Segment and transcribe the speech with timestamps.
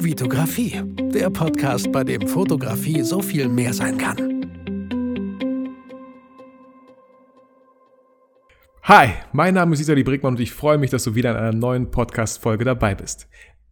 [0.00, 0.80] Vitografie,
[1.12, 4.46] der Podcast, bei dem Fotografie so viel mehr sein kann.
[8.84, 11.52] Hi, mein Name ist Isali Brickmann und ich freue mich, dass du wieder in einer
[11.52, 13.28] neuen Podcast-Folge dabei bist.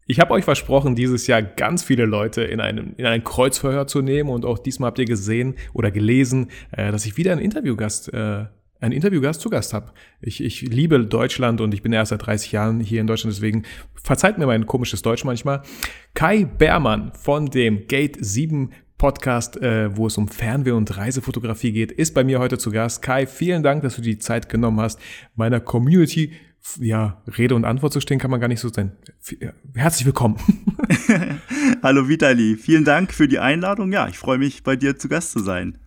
[0.09, 4.03] Ich habe euch versprochen, dieses Jahr ganz viele Leute in, einem, in ein Kreuzverhör zu
[4.03, 8.13] nehmen und auch diesmal habt ihr gesehen oder gelesen, äh, dass ich wieder einen Interviewgast
[8.13, 8.47] äh,
[8.81, 9.93] einen Interviewgast zu Gast habe.
[10.21, 13.65] Ich, ich liebe Deutschland und ich bin erst seit 30 Jahren hier in Deutschland, deswegen
[13.95, 15.63] verzeiht mir mein komisches Deutsch manchmal.
[16.15, 21.93] Kai Beermann von dem Gate 7 Podcast, äh, wo es um Fernweh- und Reisefotografie geht,
[21.93, 23.03] ist bei mir heute zu Gast.
[23.03, 24.99] Kai, vielen Dank, dass du die Zeit genommen hast,
[25.35, 26.33] meiner Community
[26.81, 28.93] ja, Rede und Antwort zu stehen, kann man gar nicht so sein.
[29.75, 30.37] Herzlich willkommen.
[31.83, 33.93] Hallo Vitali, vielen Dank für die Einladung.
[33.93, 35.79] Ja, ich freue mich, bei dir zu Gast zu sein.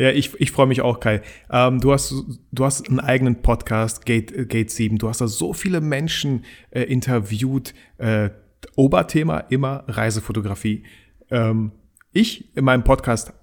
[0.00, 1.20] Ja, ich, ich freue mich auch, Kai.
[1.50, 2.14] Ähm, du, hast,
[2.52, 4.96] du hast einen eigenen Podcast, Gate, Gate 7.
[4.96, 7.74] Du hast da so viele Menschen äh, interviewt.
[7.98, 8.30] Äh,
[8.76, 10.84] Oberthema immer Reisefotografie.
[11.30, 11.72] Ähm,
[12.12, 13.34] ich in meinem Podcast,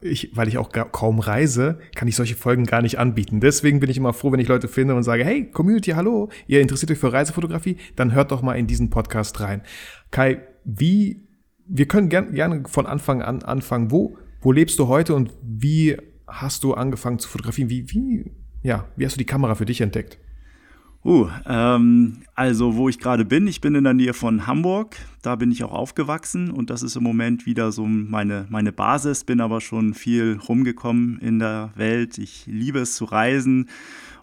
[0.00, 3.40] ich, weil ich auch kaum reise, kann ich solche Folgen gar nicht anbieten.
[3.40, 6.60] Deswegen bin ich immer froh, wenn ich Leute finde und sage, hey, Community, hallo, ihr
[6.60, 7.76] interessiert euch für Reisefotografie?
[7.96, 9.62] Dann hört doch mal in diesen Podcast rein.
[10.12, 11.26] Kai, wie,
[11.66, 13.90] wir können gern, gerne von Anfang an anfangen.
[13.90, 15.96] Wo, wo lebst du heute und wie
[16.28, 17.70] hast du angefangen zu fotografieren?
[17.70, 18.30] Wie, wie,
[18.62, 20.18] ja, wie hast du die Kamera für dich entdeckt?
[21.04, 25.36] Uh, ähm, also wo ich gerade bin, ich bin in der Nähe von Hamburg, da
[25.36, 29.42] bin ich auch aufgewachsen und das ist im Moment wieder so meine, meine Basis, bin
[29.42, 32.16] aber schon viel rumgekommen in der Welt.
[32.16, 33.68] Ich liebe es zu reisen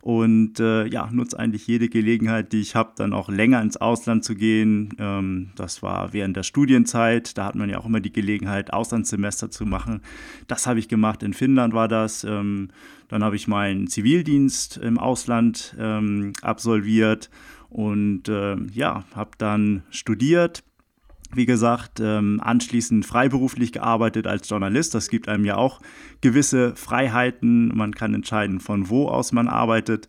[0.02, 4.24] und äh, ja, nutze eigentlich jede Gelegenheit, die ich habe, dann auch länger ins Ausland
[4.24, 4.96] zu gehen.
[4.98, 9.52] Ähm, das war während der Studienzeit, da hat man ja auch immer die Gelegenheit, Auslandssemester
[9.52, 10.02] zu machen.
[10.48, 12.24] Das habe ich gemacht, in Finnland war das.
[12.24, 12.70] Ähm,
[13.08, 17.30] dann habe ich meinen Zivildienst im Ausland ähm, absolviert
[17.70, 20.64] und äh, ja, habe dann studiert
[21.34, 24.94] wie gesagt, ähm, anschließend freiberuflich gearbeitet als Journalist.
[24.96, 25.82] Das gibt einem ja auch
[26.22, 27.76] gewisse Freiheiten.
[27.76, 30.08] Man kann entscheiden, von wo aus man arbeitet.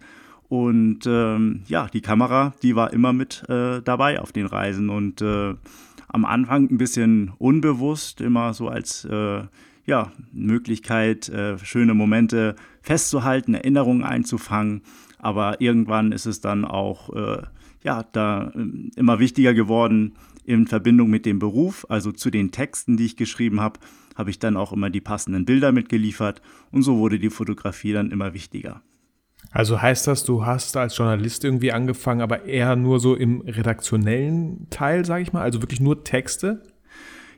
[0.49, 4.91] Und ähm, ja, die Kamera, die war immer mit äh, dabei auf den Reisen.
[4.91, 5.55] Und äh,
[6.09, 9.45] am Anfang ein bisschen unbewusst, immer so als äh,
[9.87, 14.83] ja, Möglichkeit, äh, schöne Momente festzuhalten, Erinnerungen einzufangen.
[15.19, 17.43] Aber irgendwann ist es dann auch äh,
[17.83, 20.15] ja, da ähm, immer wichtiger geworden,
[20.45, 23.81] in Verbindung mit dem Beruf, also zu den Texten, die ich geschrieben habe,
[24.17, 28.11] habe ich dann auch immer die passenden Bilder mitgeliefert und so wurde die Fotografie dann
[28.11, 28.83] immer wichtiger.
[29.51, 34.69] Also heißt das, du hast als Journalist irgendwie angefangen, aber eher nur so im redaktionellen
[34.71, 36.63] Teil, sage ich mal, also wirklich nur Texte?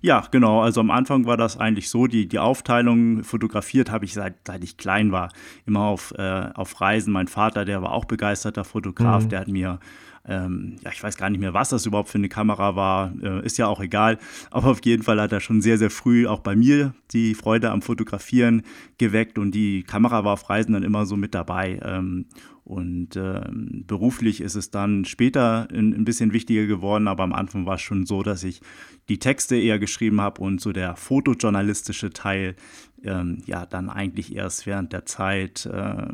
[0.01, 0.61] Ja, genau.
[0.61, 4.63] Also am Anfang war das eigentlich so, die, die Aufteilung fotografiert habe ich seit, seit
[4.63, 5.31] ich klein war.
[5.65, 7.11] Immer auf, äh, auf Reisen.
[7.11, 9.29] Mein Vater, der war auch begeisterter Fotograf, mhm.
[9.31, 9.81] der hat mir
[10.27, 13.45] ähm, ja, ich weiß gar nicht mehr, was das überhaupt für eine Kamera war, äh,
[13.45, 14.19] ist ja auch egal.
[14.51, 17.71] Aber auf jeden Fall hat er schon sehr, sehr früh auch bei mir die Freude
[17.71, 18.63] am Fotografieren
[18.99, 21.79] geweckt und die Kamera war auf Reisen dann immer so mit dabei.
[21.85, 22.27] Ähm,
[22.65, 27.67] und äh, beruflich ist es dann später ein, ein, bisschen wichtiger geworden, aber am Anfang
[27.67, 28.63] war es schon so, dass ich
[29.11, 32.57] die Texte eher geschrieben habe und so der fotojournalistische Teil
[33.03, 36.07] ähm, ja dann eigentlich erst während der Zeit äh,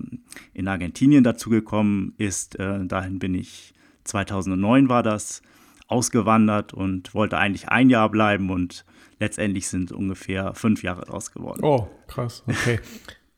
[0.53, 2.59] in Argentinien dazugekommen ist.
[2.59, 3.73] Äh, dahin bin ich
[4.11, 5.43] 2009 war das,
[5.91, 8.85] ausgewandert und wollte eigentlich ein Jahr bleiben und
[9.19, 11.61] letztendlich sind ungefähr fünf Jahre draus geworden.
[11.63, 12.79] Oh, krass, okay.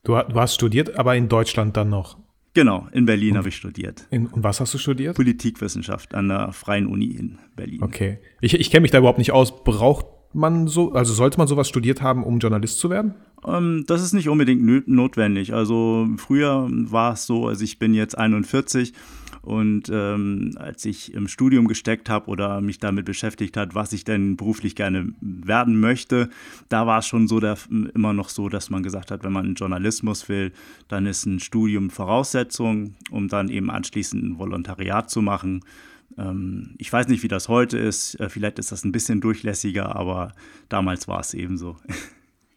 [0.03, 2.17] du, du, hast studiert, aber in Deutschland dann noch?
[2.53, 4.05] Genau, in Berlin habe ich studiert.
[4.11, 5.15] In, und was hast du studiert?
[5.15, 7.81] Politikwissenschaft an der Freien Uni in Berlin.
[7.81, 8.19] Okay.
[8.41, 9.63] Ich, ich kenne mich da überhaupt nicht aus.
[9.63, 13.15] Braucht man so, also sollte man sowas studiert haben, um Journalist zu werden?
[13.45, 15.53] Ähm, das ist nicht unbedingt notwendig.
[15.55, 18.93] Also früher war es so, also ich bin jetzt 41
[19.43, 24.05] und ähm, als ich im Studium gesteckt habe oder mich damit beschäftigt hat, was ich
[24.05, 26.29] denn beruflich gerne werden möchte,
[26.69, 27.57] da war es schon so, der,
[27.93, 30.53] immer noch so, dass man gesagt hat, wenn man Journalismus will,
[30.87, 35.59] dann ist ein Studium Voraussetzung, um dann eben anschließend ein Volontariat zu machen.
[36.17, 38.17] Ähm, ich weiß nicht, wie das heute ist.
[38.21, 40.31] Äh, vielleicht ist das ein bisschen durchlässiger, aber
[40.69, 41.75] damals war es eben so.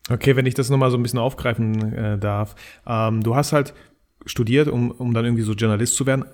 [0.08, 2.54] Okay, wenn ich das nochmal so ein bisschen aufgreifen äh, darf.
[2.86, 3.74] Ähm, du hast halt
[4.26, 6.25] studiert, um, um dann irgendwie so Journalist zu werden.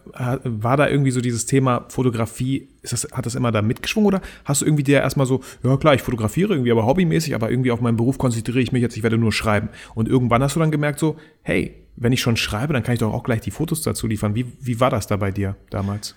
[0.45, 4.23] War da irgendwie so dieses Thema Fotografie, ist das, hat das immer da mitgeschwungen oder
[4.45, 7.71] hast du irgendwie dir erstmal so, ja klar, ich fotografiere irgendwie, aber hobbymäßig, aber irgendwie
[7.71, 9.69] auf meinen Beruf konzentriere ich mich jetzt, ich werde nur schreiben.
[9.95, 13.01] Und irgendwann hast du dann gemerkt so, hey, wenn ich schon schreibe, dann kann ich
[13.01, 14.35] doch auch gleich die Fotos dazu liefern.
[14.35, 16.17] Wie, wie war das da bei dir damals?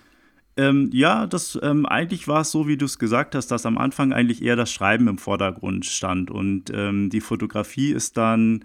[0.58, 3.78] Ähm, ja, das ähm, eigentlich war es so, wie du es gesagt hast, dass am
[3.78, 8.64] Anfang eigentlich eher das Schreiben im Vordergrund stand und ähm, die Fotografie ist dann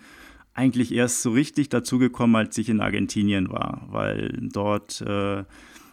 [0.55, 5.45] eigentlich erst so richtig dazugekommen, als ich in Argentinien war, weil dort äh,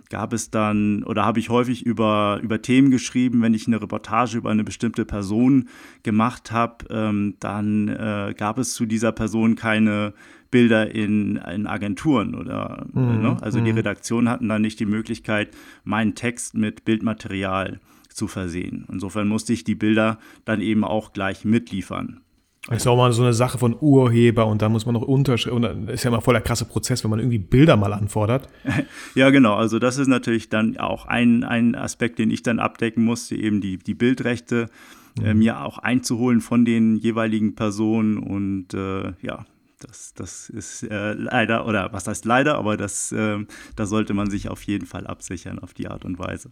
[0.10, 4.38] gab es dann oder habe ich häufig über, über Themen geschrieben, wenn ich eine Reportage
[4.38, 5.70] über eine bestimmte Person
[6.04, 10.14] gemacht habe, ähm, dann äh, gab es zu dieser Person keine
[10.50, 13.22] Bilder in, in Agenturen oder mhm.
[13.22, 13.38] ne?
[13.42, 13.78] also die mhm.
[13.78, 15.50] Redaktionen hatten dann nicht die Möglichkeit,
[15.84, 18.86] meinen Text mit Bildmaterial zu versehen.
[18.92, 22.22] Insofern musste ich die Bilder dann eben auch gleich mitliefern.
[22.68, 25.56] Das ist auch mal so eine Sache von Urheber und da muss man noch unterschreiben.
[25.56, 28.50] Und dann ist ja mal voll der krasse Prozess, wenn man irgendwie Bilder mal anfordert.
[29.16, 29.56] Ja, genau.
[29.56, 33.62] Also das ist natürlich dann auch ein, ein Aspekt, den ich dann abdecken musste, eben
[33.62, 34.68] die, die Bildrechte
[35.18, 35.26] äh, mhm.
[35.26, 38.18] äh, mir auch einzuholen von den jeweiligen Personen.
[38.18, 39.46] Und äh, ja,
[39.80, 43.40] das, das ist äh, leider, oder was heißt leider, aber das, äh,
[43.76, 46.52] da sollte man sich auf jeden Fall absichern auf die Art und Weise.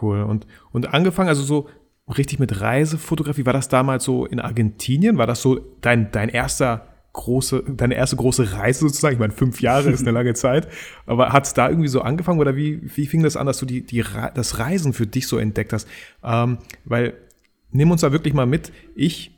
[0.00, 0.22] Cool.
[0.22, 1.68] Und, und angefangen, also so
[2.16, 5.18] richtig mit Reisefotografie, war das damals so in Argentinien?
[5.18, 9.14] War das so dein, dein erster große, deine erste große Reise sozusagen?
[9.14, 10.68] Ich meine, fünf Jahre ist eine lange Zeit.
[11.06, 13.66] Aber hat es da irgendwie so angefangen oder wie, wie fing das an, dass du
[13.66, 14.04] die, die,
[14.34, 15.88] das Reisen für dich so entdeckt hast?
[16.22, 17.14] Ähm, weil,
[17.72, 18.72] nimm uns da wirklich mal mit.
[18.94, 19.32] Ich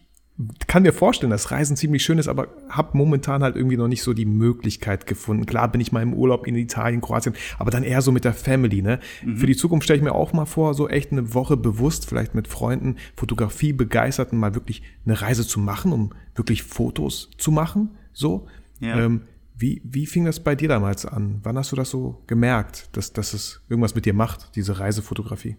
[0.67, 4.03] kann mir vorstellen, dass Reisen ziemlich schön ist, aber habe momentan halt irgendwie noch nicht
[4.03, 5.47] so die Möglichkeit gefunden.
[5.47, 8.35] Klar bin ich mal im Urlaub in Italien, Kroatien, aber dann eher so mit der
[8.35, 8.83] Family.
[8.83, 9.00] Ne?
[9.25, 9.37] Mhm.
[9.37, 12.35] Für die Zukunft stelle ich mir auch mal vor, so echt eine Woche bewusst, vielleicht
[12.35, 17.91] mit Freunden, Fotografie begeisterten, mal wirklich eine Reise zu machen, um wirklich Fotos zu machen.
[18.12, 18.47] So.
[18.81, 18.99] Ja.
[18.99, 19.23] Ähm,
[19.55, 21.41] wie, wie fing das bei dir damals an?
[21.43, 25.56] Wann hast du das so gemerkt, dass, dass es irgendwas mit dir macht, diese Reisefotografie?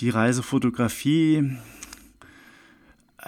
[0.00, 1.56] Die Reisefotografie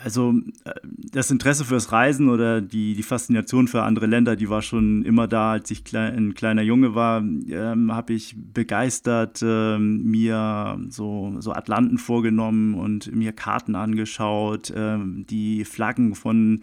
[0.02, 0.34] also
[0.64, 5.04] äh, das Interesse fürs Reisen oder die, die Faszination für andere Länder, die war schon
[5.04, 10.78] immer da, als ich klein, ein kleiner Junge war, ähm, habe ich begeistert ähm, mir
[10.90, 16.62] so, so Atlanten vorgenommen und mir Karten angeschaut, ähm, die Flaggen von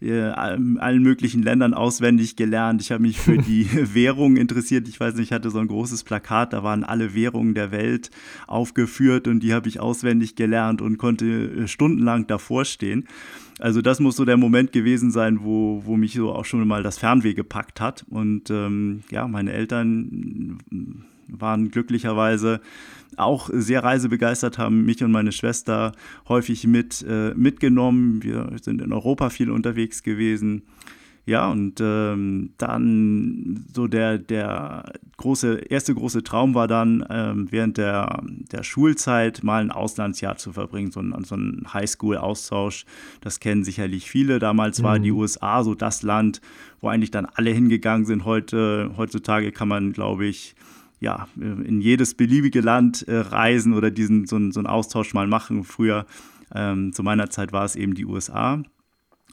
[0.00, 2.80] äh, allen möglichen Ländern auswendig gelernt.
[2.80, 4.88] Ich habe mich für die Währung interessiert.
[4.88, 8.10] Ich weiß nicht, ich hatte so ein großes Plakat, da waren alle Währungen der Welt
[8.46, 13.06] aufgeführt und die habe ich auswendig gelernt und konnte äh, stundenlang davor stehen.
[13.58, 16.82] Also das muss so der Moment gewesen sein, wo, wo mich so auch schon mal
[16.82, 18.06] das Fernweh gepackt hat.
[18.08, 20.98] Und ähm, ja, meine Eltern
[21.32, 22.60] waren glücklicherweise
[23.16, 25.92] auch sehr reisebegeistert, haben mich und meine Schwester
[26.28, 28.22] häufig mit, äh, mitgenommen.
[28.22, 30.62] Wir sind in Europa viel unterwegs gewesen.
[31.26, 37.76] Ja, und ähm, dann so der, der große, erste große Traum war dann, ähm, während
[37.76, 42.84] der, der Schulzeit mal ein Auslandsjahr zu verbringen, so ein, so ein Highschool-Austausch.
[43.20, 44.38] Das kennen sicherlich viele.
[44.38, 44.84] Damals mhm.
[44.84, 46.40] war die USA so das Land,
[46.80, 48.24] wo eigentlich dann alle hingegangen sind.
[48.24, 50.54] Heute, heutzutage kann man, glaube ich,
[51.00, 55.64] ja, in jedes beliebige Land äh, reisen oder diesen so, so einen Austausch mal machen.
[55.64, 56.06] Früher,
[56.54, 58.62] ähm, zu meiner Zeit war es eben die USA.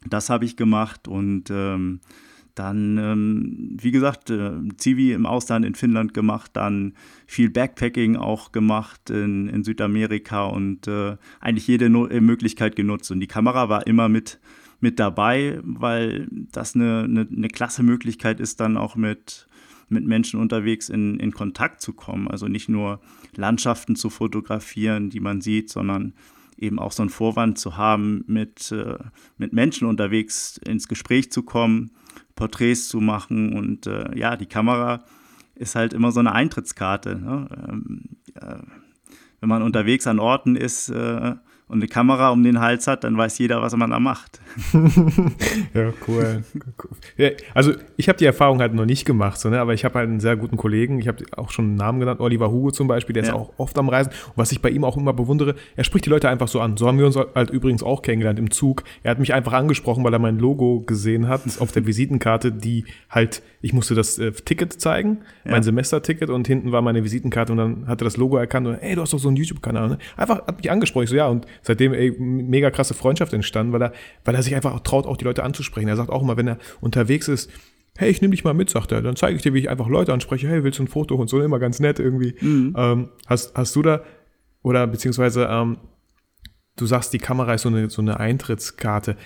[0.05, 1.99] Das habe ich gemacht und ähm,
[2.55, 6.93] dann, ähm, wie gesagt, äh, Zivi im Ausland in Finnland gemacht, dann
[7.27, 13.11] viel Backpacking auch gemacht in, in Südamerika und äh, eigentlich jede no äh, Möglichkeit genutzt.
[13.11, 14.39] Und die Kamera war immer mit,
[14.79, 19.46] mit dabei, weil das eine, eine, eine klasse Möglichkeit ist, dann auch mit
[19.89, 22.27] mit Menschen unterwegs in, in Kontakt zu kommen.
[22.27, 22.99] Also nicht nur
[23.35, 26.13] Landschaften zu fotografieren, die man sieht, sondern
[26.57, 28.97] eben auch so einen Vorwand zu haben, mit, äh,
[29.37, 31.91] mit Menschen unterwegs ins Gespräch zu kommen,
[32.35, 33.53] Porträts zu machen.
[33.53, 35.03] Und äh, ja, die Kamera
[35.55, 37.17] ist halt immer so eine Eintrittskarte.
[37.17, 37.47] Ne?
[37.69, 38.03] Ähm,
[38.35, 38.57] äh,
[39.39, 41.35] wenn man unterwegs an Orten ist, äh,
[41.69, 44.39] und eine Kamera um den Hals hat, dann weiß jeder, was man da macht.
[45.73, 46.43] ja, cool.
[47.53, 49.59] Also ich habe die Erfahrung halt noch nicht gemacht, so, ne?
[49.59, 52.21] aber ich habe halt einen sehr guten Kollegen, ich habe auch schon einen Namen genannt,
[52.21, 53.29] Oliver Hugo zum Beispiel, der ja.
[53.29, 54.11] ist auch oft am Reisen.
[54.27, 56.77] Und was ich bei ihm auch immer bewundere, er spricht die Leute einfach so an.
[56.77, 58.83] So haben wir uns halt übrigens auch kennengelernt im Zug.
[59.03, 62.85] Er hat mich einfach angesprochen, weil er mein Logo gesehen hat auf der Visitenkarte, die
[63.09, 65.51] halt, ich musste das äh, Ticket zeigen, ja.
[65.51, 68.75] mein Semesterticket und hinten war meine Visitenkarte und dann hat er das Logo erkannt und
[68.75, 69.89] ey, du hast doch so einen YouTube-Kanal.
[69.89, 69.97] Ne?
[70.15, 71.03] Einfach hat mich angesprochen.
[71.03, 73.93] Ich so, ja, und seitdem ey, mega krasse Freundschaft entstanden, weil er,
[74.25, 75.87] weil er sich einfach traut, auch die Leute anzusprechen.
[75.87, 77.49] Er sagt auch immer, wenn er unterwegs ist,
[77.97, 79.01] hey, ich nehme dich mal mit, sagt er.
[79.01, 80.47] Dann zeige ich dir, wie ich einfach Leute anspreche.
[80.47, 81.15] Hey, willst du ein Foto?
[81.15, 82.35] Und so immer ganz nett irgendwie.
[82.39, 82.75] Mhm.
[82.77, 84.01] Ähm, hast, hast du da,
[84.61, 85.77] oder beziehungsweise, ähm,
[86.75, 89.17] du sagst, die Kamera ist so eine, so eine Eintrittskarte.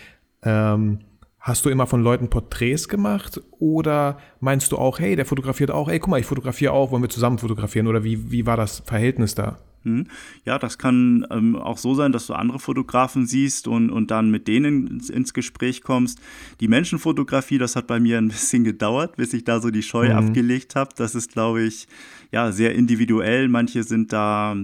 [0.44, 1.00] Ähm,
[1.40, 3.42] hast du immer von Leuten Porträts gemacht?
[3.60, 7.04] Oder meinst du auch, hey, der fotografiert auch, hey, guck mal, ich fotografiere auch, wollen
[7.04, 7.88] wir zusammen fotografieren?
[7.88, 9.60] Oder wie, wie war das Verhältnis da?
[9.84, 10.06] Hm.
[10.46, 14.30] Ja, das kann ähm, auch so sein, dass du andere Fotografen siehst und, und dann
[14.30, 16.20] mit denen ins, ins, Gespräch kommst.
[16.60, 20.10] Die Menschenfotografie, das hat bei mir ein bisschen gedauert, bis ich da so die Scheu
[20.10, 20.16] mhm.
[20.16, 20.92] abgelegt habe.
[20.96, 21.88] Das ist, glaube ich,
[22.32, 23.48] ja, sehr individuell.
[23.48, 24.56] Manche sind da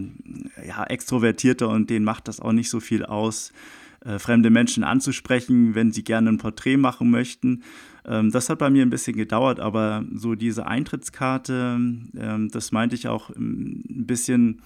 [0.68, 3.52] ja, extrovertierter und denen macht das auch nicht so viel aus,
[4.06, 7.64] äh, fremde Menschen anzusprechen, wenn sie gerne ein Porträt machen möchten.
[8.06, 11.78] Ähm, das hat bei mir ein bisschen gedauert, aber so diese Eintrittskarte,
[12.18, 14.62] ähm, das meinte ich auch ähm, ein bisschen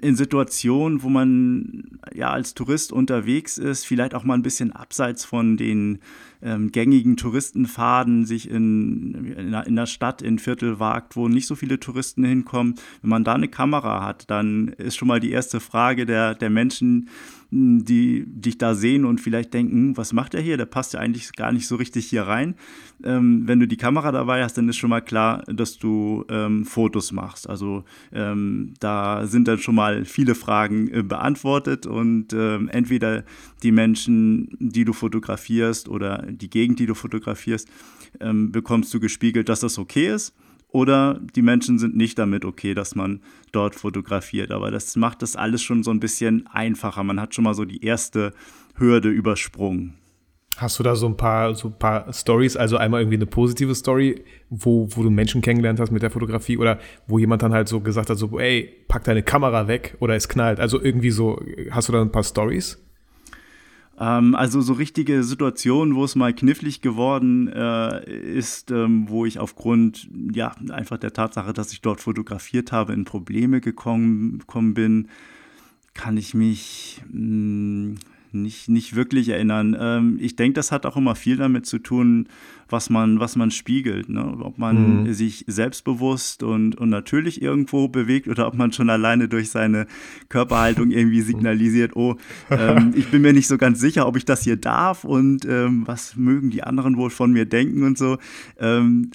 [0.00, 5.24] in Situationen, wo man ja als Tourist unterwegs ist, vielleicht auch mal ein bisschen abseits
[5.24, 5.98] von den
[6.42, 11.54] ähm, gängigen Touristenfaden sich in, in, in der Stadt, in Viertel wagt, wo nicht so
[11.54, 12.74] viele Touristen hinkommen.
[13.02, 16.50] Wenn man da eine Kamera hat, dann ist schon mal die erste Frage der, der
[16.50, 17.08] Menschen,
[17.52, 20.56] die dich da sehen und vielleicht denken, was macht er hier?
[20.56, 22.54] Der passt ja eigentlich gar nicht so richtig hier rein.
[23.02, 26.64] Ähm, wenn du die Kamera dabei hast, dann ist schon mal klar, dass du ähm,
[26.64, 27.48] Fotos machst.
[27.48, 33.24] Also ähm, da sind dann schon mal viele Fragen äh, beantwortet und ähm, entweder
[33.64, 37.68] die Menschen, die du fotografierst oder die Gegend, die du fotografierst,
[38.20, 40.34] ähm, bekommst du gespiegelt, dass das okay ist
[40.72, 43.20] oder die Menschen sind nicht damit okay, dass man
[43.52, 44.50] dort fotografiert.
[44.52, 47.02] Aber das macht das alles schon so ein bisschen einfacher.
[47.02, 48.32] Man hat schon mal so die erste
[48.76, 49.94] Hürde übersprungen.
[50.56, 53.74] Hast du da so ein paar, so ein paar Stories, also einmal irgendwie eine positive
[53.74, 57.68] Story, wo, wo du Menschen kennengelernt hast mit der Fotografie oder wo jemand dann halt
[57.68, 60.60] so gesagt hat, so, ey, pack deine Kamera weg oder es knallt.
[60.60, 62.78] Also irgendwie so, hast du da ein paar Stories?
[64.00, 69.38] Ähm, also so richtige Situationen, wo es mal knifflig geworden äh, ist, ähm, wo ich
[69.38, 75.08] aufgrund ja einfach der Tatsache, dass ich dort fotografiert habe, in Probleme gekommen, gekommen bin,
[75.92, 77.94] kann ich mich mh, hm,
[78.32, 79.76] nicht, nicht wirklich erinnern.
[79.78, 82.28] Ähm, ich denke, das hat auch immer viel damit zu tun,
[82.72, 84.08] was man, was man spiegelt.
[84.08, 84.38] Ne?
[84.40, 85.12] Ob man mhm.
[85.12, 89.86] sich selbstbewusst und, und natürlich irgendwo bewegt oder ob man schon alleine durch seine
[90.28, 92.16] Körperhaltung irgendwie signalisiert, oh,
[92.50, 95.82] ähm, ich bin mir nicht so ganz sicher, ob ich das hier darf und ähm,
[95.86, 98.18] was mögen die anderen wohl von mir denken und so.
[98.58, 99.10] Ähm,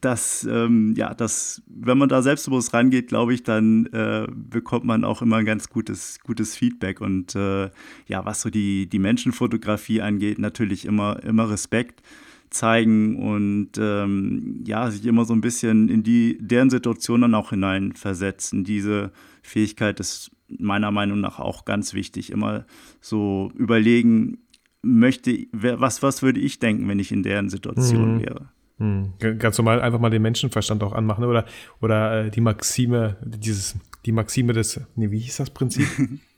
[0.00, 5.04] das, ähm, ja, das, wenn man da selbstbewusst rangeht, glaube ich, dann äh, bekommt man
[5.04, 7.70] auch immer ein ganz gutes, gutes Feedback und äh,
[8.06, 12.02] ja, was so die die, die Menschenfotografie angeht, natürlich immer, immer Respekt
[12.50, 17.50] zeigen und ähm, ja, sich immer so ein bisschen in die, deren Situation dann auch
[17.50, 18.64] hineinversetzen.
[18.64, 19.12] Diese
[19.42, 22.32] Fähigkeit ist meiner Meinung nach auch ganz wichtig.
[22.32, 22.64] Immer
[23.00, 24.38] so überlegen,
[24.82, 28.20] möchte, was, was würde ich denken, wenn ich in deren Situation mhm.
[28.20, 28.48] wäre.
[28.78, 29.38] Mhm.
[29.38, 31.44] Ganz normal einfach mal den Menschenverstand auch anmachen oder,
[31.80, 35.86] oder äh, die Maxime, dieses, die Maxime des, nee, wie hieß das Prinzip?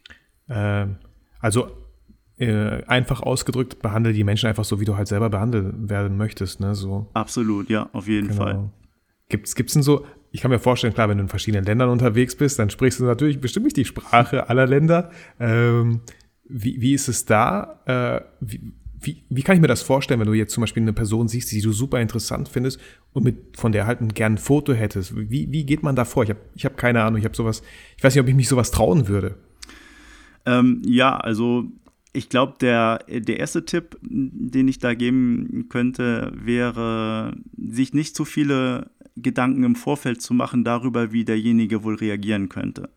[0.48, 0.86] äh,
[1.38, 1.79] also
[2.40, 6.59] äh, einfach ausgedrückt, behandle die Menschen einfach so, wie du halt selber behandelt werden möchtest.
[6.59, 6.75] Ne?
[6.75, 7.09] So.
[7.12, 8.42] Absolut, ja, auf jeden genau.
[8.42, 8.70] Fall.
[9.28, 12.35] Gibt's, gibt's denn so, ich kann mir vorstellen, klar, wenn du in verschiedenen Ländern unterwegs
[12.35, 15.11] bist, dann sprichst du natürlich bestimmt nicht die Sprache aller Länder.
[15.38, 16.00] Ähm,
[16.49, 17.80] wie, wie ist es da?
[17.85, 20.92] Äh, wie, wie, wie kann ich mir das vorstellen, wenn du jetzt zum Beispiel eine
[20.94, 22.80] Person siehst, die du super interessant findest
[23.12, 25.14] und mit, von der halt ein, gern ein Foto hättest?
[25.14, 26.23] Wie, wie geht man da vor?
[26.23, 27.62] Ich habe ich hab keine Ahnung, ich habe sowas,
[27.97, 29.37] ich weiß nicht, ob ich mich sowas trauen würde.
[30.47, 31.64] Ähm, ja, also
[32.12, 38.24] ich glaube, der, der erste Tipp, den ich da geben könnte, wäre, sich nicht zu
[38.24, 42.90] viele Gedanken im Vorfeld zu machen darüber, wie derjenige wohl reagieren könnte.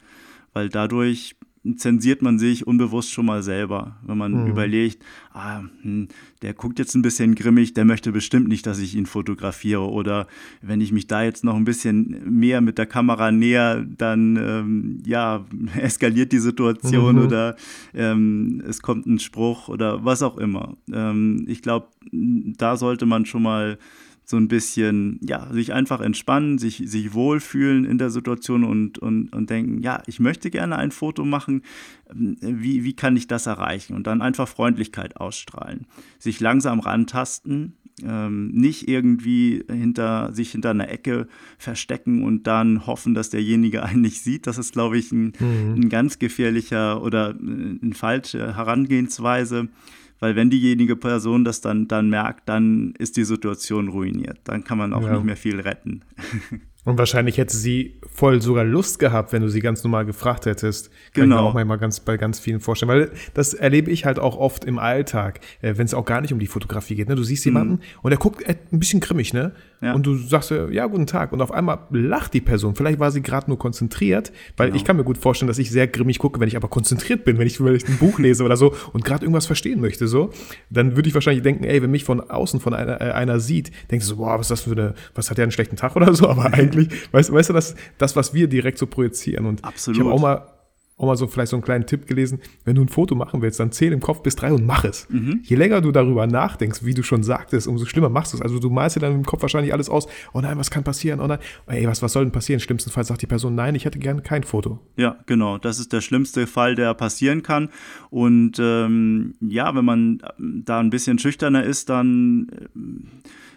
[0.54, 1.36] Weil dadurch
[1.78, 4.48] zensiert man sich unbewusst schon mal selber, wenn man mhm.
[4.48, 6.10] überlegt, ah, hm,
[6.42, 9.90] der guckt jetzt ein bisschen grimmig, der möchte bestimmt nicht, dass ich ihn fotografiere.
[9.90, 10.28] Oder
[10.62, 15.04] wenn ich mich da jetzt noch ein bisschen mehr mit der Kamera näher, dann ähm,
[15.06, 15.46] ja,
[15.80, 17.22] eskaliert die Situation mhm.
[17.24, 17.56] oder
[17.94, 20.76] ähm, es kommt ein Spruch oder was auch immer.
[20.92, 23.78] Ähm, ich glaube, da sollte man schon mal
[24.26, 29.34] so ein bisschen, ja, sich einfach entspannen, sich, sich wohlfühlen in der Situation und, und,
[29.34, 31.62] und denken, ja, ich möchte gerne ein Foto machen,
[32.14, 33.96] wie, wie kann ich das erreichen?
[33.96, 35.88] Und dann einfach Freundlichkeit ausstrahlen,
[36.20, 41.28] sich langsam rantasten, ähm, nicht irgendwie hinter, sich hinter einer Ecke
[41.58, 44.48] verstecken und dann hoffen, dass derjenige einen nicht sieht.
[44.48, 45.76] Das ist, glaube ich, ein, mhm.
[45.76, 49.70] ein ganz gefährlicher oder äh, eine falsche Herangehensweise
[50.24, 54.40] weil wenn diejenige Person das dann, dann merkt, dann ist die Situation ruiniert.
[54.46, 55.16] Dann kann man auch ja.
[55.16, 56.00] nicht mehr viel retten.
[56.86, 60.90] Und wahrscheinlich hätte sie voll sogar Lust gehabt, wenn du sie ganz normal gefragt hättest.
[61.14, 61.36] Kann genau.
[61.36, 62.90] ich mir auch manchmal ganz, bei ganz vielen vorstellen.
[62.90, 66.34] Weil das erlebe ich halt auch oft im Alltag, äh, wenn es auch gar nicht
[66.34, 67.08] um die Fotografie geht.
[67.08, 67.16] Ne?
[67.16, 67.80] Du siehst jemanden mhm.
[68.02, 69.54] und der guckt ein bisschen grimmig, ne?
[69.84, 69.94] Ja.
[69.94, 71.34] Und du sagst, ja, guten Tag.
[71.34, 72.74] Und auf einmal lacht die Person.
[72.74, 74.78] Vielleicht war sie gerade nur konzentriert, weil genau.
[74.78, 77.38] ich kann mir gut vorstellen, dass ich sehr grimmig gucke, wenn ich aber konzentriert bin,
[77.38, 80.32] wenn ich, ich ein Buch lese oder so und gerade irgendwas verstehen möchte, so,
[80.70, 83.72] dann würde ich wahrscheinlich denken, ey, wenn mich von außen von einer, äh, einer sieht,
[83.92, 85.98] denkst du so, boah, was ist das für eine, was hat der einen schlechten Tag
[85.98, 86.30] oder so?
[86.30, 89.46] Aber eigentlich, weißt, weißt du, das, das, was wir direkt so projizieren.
[89.46, 89.98] Und Absolut.
[89.98, 90.54] ich habe auch mal
[90.98, 93.60] auch mal so vielleicht so einen kleinen Tipp gelesen, wenn du ein Foto machen willst,
[93.60, 95.08] dann zähl im Kopf bis drei und mach es.
[95.10, 95.42] Mhm.
[95.44, 98.42] Je länger du darüber nachdenkst, wie du schon sagtest, umso schlimmer machst du es.
[98.42, 101.20] Also du malst dir dann im Kopf wahrscheinlich alles aus, oh nein, was kann passieren,
[101.20, 102.60] oh nein, ey, was, was soll denn passieren?
[102.60, 104.80] Im schlimmsten Fall sagt die Person, nein, ich hätte gerne kein Foto.
[104.96, 107.70] Ja, genau, das ist der schlimmste Fall, der passieren kann.
[108.12, 113.14] Und ähm, ja, wenn man da ein bisschen schüchterner ist, dann äh,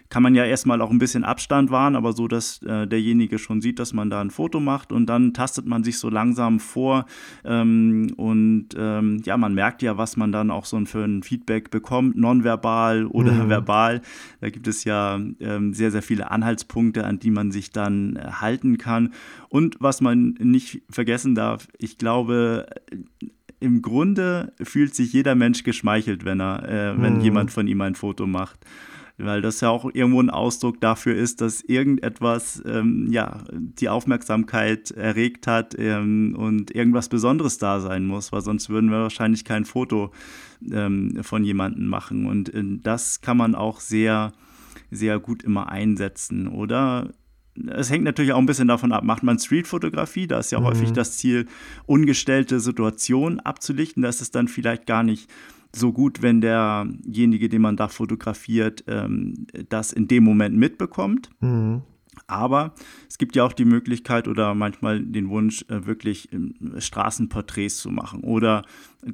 [0.09, 3.61] kann man ja erstmal auch ein bisschen Abstand wahren, aber so, dass äh, derjenige schon
[3.61, 7.05] sieht, dass man da ein Foto macht und dann tastet man sich so langsam vor
[7.43, 11.71] ähm, und ähm, ja, man merkt ja, was man dann auch so für ein Feedback
[11.71, 13.49] bekommt, nonverbal oder mhm.
[13.49, 14.01] verbal.
[14.41, 18.31] Da gibt es ja ähm, sehr, sehr viele Anhaltspunkte, an die man sich dann äh,
[18.33, 19.13] halten kann.
[19.49, 22.67] Und was man nicht vergessen darf, ich glaube,
[23.59, 27.21] im Grunde fühlt sich jeder Mensch geschmeichelt, wenn er, äh, wenn mhm.
[27.21, 28.59] jemand von ihm ein Foto macht
[29.17, 34.91] weil das ja auch irgendwo ein Ausdruck dafür ist, dass irgendetwas ähm, ja, die Aufmerksamkeit
[34.91, 39.65] erregt hat ähm, und irgendwas Besonderes da sein muss, weil sonst würden wir wahrscheinlich kein
[39.65, 40.11] Foto
[40.71, 42.27] ähm, von jemandem machen.
[42.27, 44.33] Und äh, das kann man auch sehr,
[44.91, 47.09] sehr gut immer einsetzen, oder?
[47.69, 50.65] es hängt natürlich auch ein bisschen davon ab, macht man Streetfotografie, da ist ja mhm.
[50.65, 51.47] häufig das Ziel,
[51.85, 55.27] ungestellte Situationen abzulichten, da ist es dann vielleicht gar nicht
[55.75, 61.29] so gut, wenn derjenige, den man da fotografiert, ähm, das in dem Moment mitbekommt.
[61.39, 61.81] Mhm.
[62.25, 62.73] Aber
[63.07, 67.91] es gibt ja auch die Möglichkeit oder manchmal den Wunsch, äh, wirklich ähm, Straßenporträts zu
[67.91, 68.63] machen oder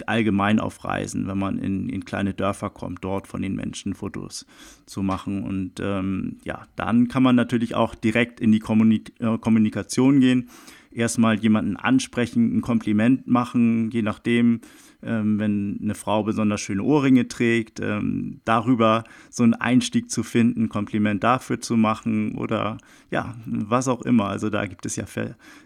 [0.05, 4.45] allgemein auf Reisen, wenn man in, in kleine Dörfer kommt, dort von den Menschen Fotos
[4.85, 5.43] zu machen.
[5.43, 10.49] Und ähm, ja, dann kann man natürlich auch direkt in die Kommunik äh, Kommunikation gehen.
[10.91, 14.61] Erstmal jemanden ansprechen, ein Kompliment machen, je nachdem,
[15.03, 21.23] wenn eine Frau besonders schöne Ohrringe trägt, ähm, darüber so einen Einstieg zu finden, Kompliment
[21.23, 22.77] dafür zu machen oder
[23.11, 24.27] ja, was auch immer.
[24.27, 25.05] Also da gibt es ja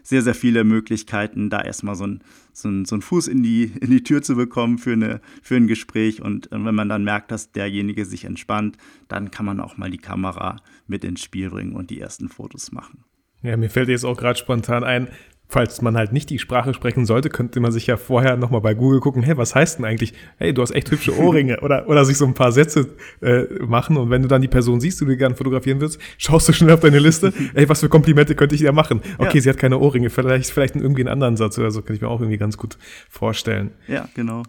[0.02, 2.20] sehr, sehr viele Möglichkeiten, da erstmal so, ein,
[2.52, 5.56] so, ein, so einen Fuß in die, in die Tür zu bekommen für, eine, für
[5.56, 6.22] ein Gespräch.
[6.22, 8.76] Und äh, wenn man dann merkt, dass derjenige sich entspannt,
[9.08, 12.72] dann kann man auch mal die Kamera mit ins Spiel bringen und die ersten Fotos
[12.72, 13.04] machen.
[13.42, 15.08] Ja, mir fällt jetzt auch gerade spontan ein,
[15.48, 18.74] falls man halt nicht die Sprache sprechen sollte, könnte man sich ja vorher nochmal bei
[18.74, 22.04] Google gucken, hey, was heißt denn eigentlich, hey, du hast echt hübsche Ohrringe oder, oder
[22.04, 22.90] sich so ein paar Sätze
[23.22, 26.48] äh, machen und wenn du dann die Person siehst, die du gerne fotografieren willst, schaust
[26.48, 29.00] du schnell auf deine Liste, hey, was für Komplimente könnte ich dir machen?
[29.16, 29.40] Okay, ja.
[29.40, 32.08] sie hat keine Ohrringe, vielleicht, vielleicht irgendwie einen anderen Satz oder so, kann ich mir
[32.08, 32.76] auch irgendwie ganz gut
[33.08, 33.70] vorstellen.
[33.86, 34.42] Ja, genau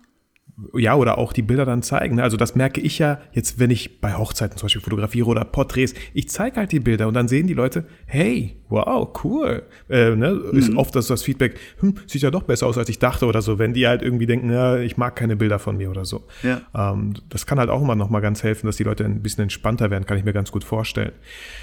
[0.74, 2.16] ja, oder auch die Bilder dann zeigen.
[2.16, 2.24] Ne?
[2.24, 5.94] Also das merke ich ja jetzt, wenn ich bei Hochzeiten zum Beispiel fotografiere oder Porträts.
[6.14, 9.64] Ich zeige halt die Bilder und dann sehen die Leute, hey, wow, cool.
[9.90, 10.34] Äh, ne?
[10.34, 10.58] mhm.
[10.58, 13.42] Ist oft das, das Feedback, hm, sieht ja doch besser aus, als ich dachte oder
[13.42, 16.26] so, wenn die halt irgendwie denken, ja, ich mag keine Bilder von mir oder so.
[16.44, 16.62] Ja.
[16.76, 19.44] Ähm, das kann halt auch immer noch mal ganz helfen, dass die Leute ein bisschen
[19.44, 21.14] entspannter werden, kann ich mir ganz gut vorstellen.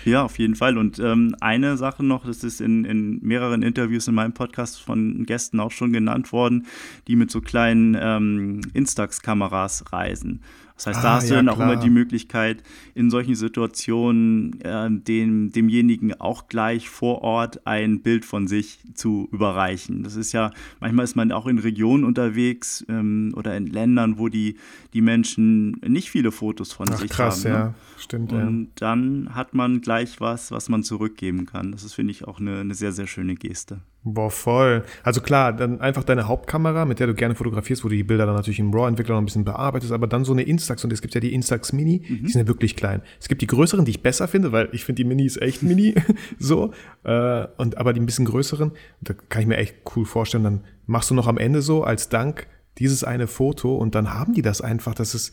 [0.05, 0.79] Ja, auf jeden Fall.
[0.79, 5.25] Und ähm, eine Sache noch, das ist in, in mehreren Interviews in meinem Podcast von
[5.27, 6.67] Gästen auch schon genannt worden,
[7.09, 10.43] die mit so kleinen ähm, Instax-Kameras reisen.
[10.77, 12.63] Das heißt, ah, da hast ja, du dann auch immer die Möglichkeit,
[12.95, 19.27] in solchen Situationen äh, dem, demjenigen auch gleich vor Ort ein Bild von sich zu
[19.33, 20.03] überreichen.
[20.03, 24.29] Das ist ja, manchmal ist man auch in Regionen unterwegs ähm, oder in Ländern, wo
[24.29, 24.59] die,
[24.93, 27.53] die Menschen nicht viele Fotos von Ach, sich krass, haben.
[27.53, 27.59] Ne?
[27.59, 28.33] Ja, stimmt.
[28.35, 28.71] Und ja.
[28.75, 31.73] dann hat man gleich was, was man zurückgeben kann.
[31.73, 33.81] Das ist, finde ich, auch eine, eine sehr, sehr schöne Geste.
[34.09, 34.85] Boah, voll.
[35.03, 38.25] Also klar, dann einfach deine Hauptkamera, mit der du gerne fotografierst, wo du die Bilder
[38.25, 41.03] dann natürlich im RAW-Entwickler noch ein bisschen bearbeitest, aber dann so eine Instax und es
[41.03, 42.23] gibt ja die Instax Mini, mhm.
[42.23, 43.03] die sind ja wirklich klein.
[43.19, 45.97] Es gibt die größeren, die ich besser finde, weil ich finde die Minis echt mini,
[46.39, 50.45] so, äh, und aber die ein bisschen größeren, da kann ich mir echt cool vorstellen,
[50.45, 52.47] dann machst du noch am Ende so als Dank
[52.79, 55.33] dieses eine Foto und dann haben die das einfach, dass es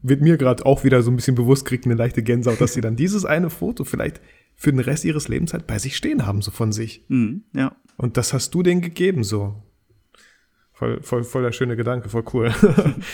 [0.00, 2.80] wird mir gerade auch wieder so ein bisschen bewusst kriegt, eine leichte Gänsehaut, dass sie
[2.80, 4.20] dann dieses eine Foto vielleicht
[4.62, 7.04] für den Rest ihres Lebens halt bei sich stehen haben, so von sich.
[7.08, 7.74] Mhm, ja.
[7.96, 9.60] Und das hast du denen gegeben, so.
[10.72, 12.54] Voll, voll, voll der schöne Gedanke, voll cool.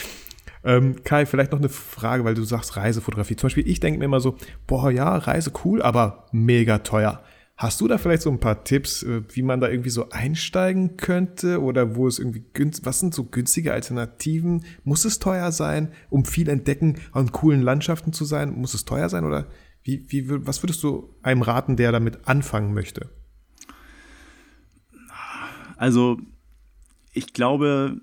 [0.65, 3.37] ähm, Kai, vielleicht noch eine Frage, weil du sagst Reisefotografie.
[3.37, 7.23] Zum Beispiel, ich denke mir immer so, boah, ja, Reise cool, aber mega teuer.
[7.57, 10.99] Hast du da vielleicht so ein paar Tipps, äh, wie man da irgendwie so einsteigen
[10.99, 14.67] könnte oder wo es irgendwie günstig, was sind so günstige Alternativen?
[14.85, 18.51] Muss es teuer sein, um viel entdecken an coolen Landschaften zu sein?
[18.51, 19.49] Muss es teuer sein oder
[19.89, 23.09] wie, wie, was würdest du einem raten, der damit anfangen möchte?
[25.79, 26.21] Also
[27.15, 28.03] ich glaube,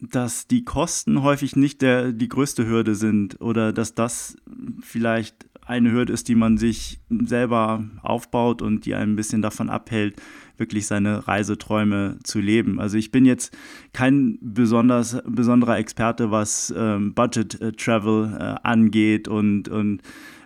[0.00, 4.36] dass die Kosten häufig nicht der, die größte Hürde sind oder dass das
[4.80, 10.20] vielleicht eine Hürde ist, die man sich selber aufbaut und die ein bisschen davon abhält,
[10.56, 12.80] wirklich seine Reiseträume zu leben.
[12.80, 13.54] Also ich bin jetzt
[13.92, 20.02] kein besonders, besonderer Experte, was ähm, Budget äh, Travel äh, angeht und, und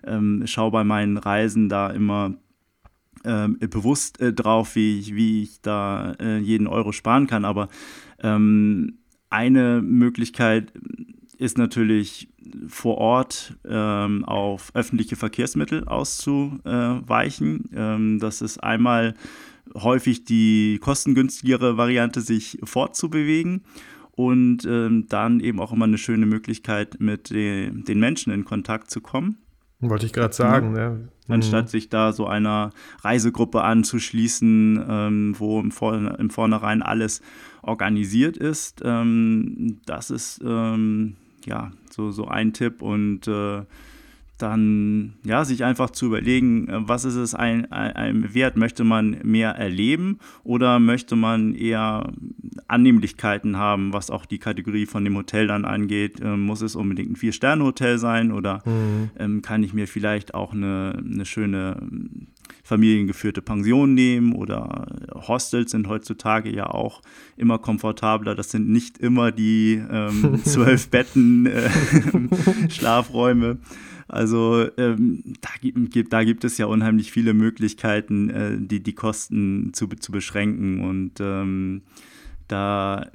[0.07, 2.35] ähm, schaue bei meinen Reisen da immer
[3.25, 7.45] ähm, bewusst äh, drauf, wie ich, wie ich da äh, jeden Euro sparen kann.
[7.45, 7.69] Aber
[8.23, 8.99] ähm,
[9.31, 10.73] eine Möglichkeit
[11.37, 12.29] ist natürlich
[12.67, 17.71] vor Ort ähm, auf öffentliche Verkehrsmittel auszuweichen.
[17.75, 19.15] Ähm, das ist einmal
[19.75, 23.63] häufig die kostengünstigere Variante, sich fortzubewegen
[24.13, 28.91] und ähm, dann eben auch immer eine schöne Möglichkeit, mit de den Menschen in Kontakt
[28.91, 29.39] zu kommen.
[29.81, 30.91] Wollte ich gerade sagen, ja.
[30.91, 31.09] Ne?
[31.29, 31.69] Anstatt mhm.
[31.69, 32.71] sich da so einer
[33.03, 37.21] Reisegruppe anzuschließen, ähm, wo im, Vor im Vornherein alles
[37.63, 38.81] organisiert ist.
[38.85, 43.63] Ähm, das ist ähm, ja so, so ein Tipp und äh,
[44.39, 48.57] dann ja, sich einfach zu überlegen, äh, was ist es ein, ein, ein, Wert?
[48.57, 52.13] Möchte man mehr erleben oder möchte man eher
[52.69, 56.21] Annehmlichkeiten haben, was auch die Kategorie von dem Hotel dann angeht?
[56.23, 59.11] Ähm, muss es unbedingt ein Vier-Sterne-Hotel sein oder mhm.
[59.19, 62.29] ähm, kann ich mir vielleicht auch eine, eine schöne ähm,
[62.63, 67.01] familiengeführte Pension nehmen oder Hostels sind heutzutage ja auch
[67.37, 68.35] immer komfortabler.
[68.35, 71.71] Das sind nicht immer die ähm, zwölf Betten äh,
[72.71, 73.59] Schlafräume.
[74.09, 79.73] Also ähm, da, gibt, da gibt es ja unheimlich viele Möglichkeiten, äh, die, die Kosten
[79.75, 80.81] zu, zu beschränken.
[80.81, 81.83] Und ähm,
[82.49, 83.07] da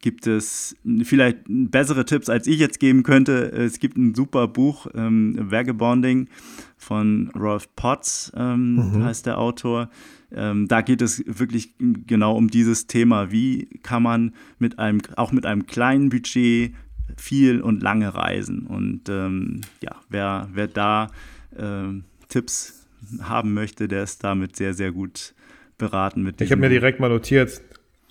[0.00, 3.52] gibt es vielleicht bessere Tipps, als ich jetzt geben könnte.
[3.52, 6.28] Es gibt ein super Buch, ähm, Vagabonding
[6.76, 9.04] von Rolf Potts, ähm, mhm.
[9.04, 9.90] heißt der Autor.
[10.32, 13.30] Ähm, da geht es wirklich genau um dieses Thema.
[13.30, 16.74] Wie kann man mit einem, auch mit einem kleinen Budget
[17.16, 18.66] viel und lange reisen.
[18.66, 21.08] Und ähm, ja, wer, wer da
[21.56, 22.86] äh, Tipps
[23.22, 25.34] haben möchte, der ist damit sehr, sehr gut
[25.78, 26.22] beraten.
[26.22, 27.60] Mit ich habe mir direkt mal notiert,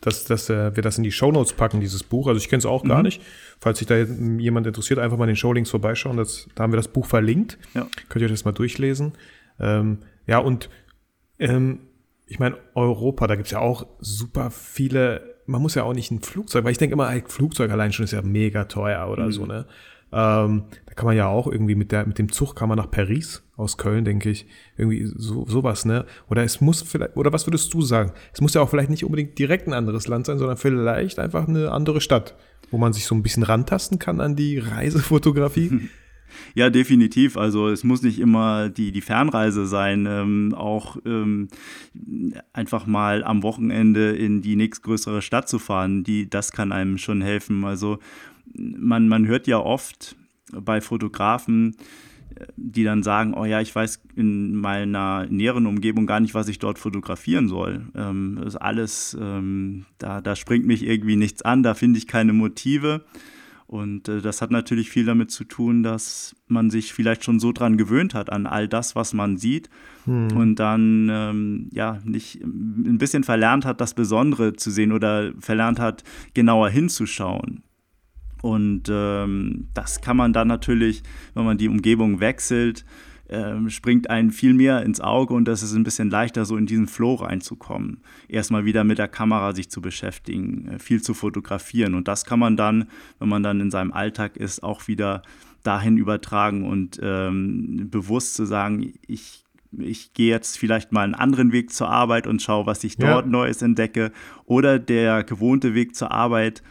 [0.01, 2.27] dass, dass äh, wir das in die Shownotes packen, dieses Buch.
[2.27, 3.03] Also ich kenne es auch gar mhm.
[3.03, 3.21] nicht.
[3.59, 6.17] Falls sich da jemand interessiert, einfach mal in den Showlinks vorbeischauen.
[6.17, 7.57] Das, da haben wir das Buch verlinkt.
[7.73, 7.87] Ja.
[8.09, 9.13] Könnt ihr euch das mal durchlesen.
[9.59, 10.69] Ähm, ja, und
[11.37, 11.79] ähm,
[12.27, 16.11] ich meine, Europa, da gibt es ja auch super viele man muss ja auch nicht
[16.11, 19.25] ein Flugzeug, weil ich denke immer, ein Flugzeug allein schon ist ja mega teuer oder
[19.25, 19.31] mhm.
[19.31, 19.65] so, ne?
[20.11, 22.89] Ähm, da kann man ja auch irgendwie mit der, mit dem Zug kann man nach
[22.89, 24.47] Paris aus Köln, denke ich.
[24.75, 26.05] Irgendwie so, sowas, ne?
[26.29, 28.11] Oder es muss vielleicht, oder was würdest du sagen?
[28.33, 31.47] Es muss ja auch vielleicht nicht unbedingt direkt ein anderes Land sein, sondern vielleicht einfach
[31.47, 32.35] eine andere Stadt,
[32.71, 35.89] wo man sich so ein bisschen rantasten kann an die Reisefotografie.
[36.55, 37.37] Ja, definitiv.
[37.37, 40.05] Also es muss nicht immer die, die Fernreise sein.
[40.09, 41.47] Ähm, auch ähm,
[42.53, 47.21] einfach mal am Wochenende in die nächstgrößere Stadt zu fahren, die, das kann einem schon
[47.21, 47.63] helfen.
[47.65, 47.99] Also
[48.53, 50.15] man, man hört ja oft
[50.51, 51.75] bei Fotografen,
[52.55, 56.59] die dann sagen, oh ja, ich weiß in meiner näheren Umgebung gar nicht, was ich
[56.59, 57.87] dort fotografieren soll.
[57.95, 62.07] Ähm, das ist alles, ähm, da, da springt mich irgendwie nichts an, da finde ich
[62.07, 63.01] keine Motive.
[63.69, 67.51] Und äh, das hat natürlich viel damit zu tun, dass man sich vielleicht schon so
[67.51, 69.69] dran gewöhnt hat an all das, was man sieht
[70.05, 70.35] hm.
[70.35, 75.79] und dann ähm, ja nicht ein bisschen verlernt hat, das Besondere zu sehen oder verlernt
[75.79, 76.03] hat,
[76.33, 77.61] genauer hinzuschauen.
[78.41, 81.03] Und ähm, das kann man dann natürlich,
[81.35, 82.85] wenn man die Umgebung wechselt,
[83.29, 86.65] ähm, springt einen viel mehr ins Auge und das ist ein bisschen leichter, so in
[86.65, 88.01] diesen Flow reinzukommen.
[88.27, 91.93] Erstmal wieder mit der Kamera sich zu beschäftigen, äh, viel zu fotografieren.
[91.93, 92.87] Und das kann man dann,
[93.19, 95.21] wenn man dann in seinem Alltag ist, auch wieder
[95.63, 99.43] dahin übertragen und ähm, bewusst zu sagen, ich
[99.77, 103.25] ich gehe jetzt vielleicht mal einen anderen Weg zur Arbeit und schaue, was ich dort
[103.25, 103.31] ja.
[103.31, 104.11] Neues entdecke.
[104.45, 106.63] Oder der gewohnte Weg zur Arbeit,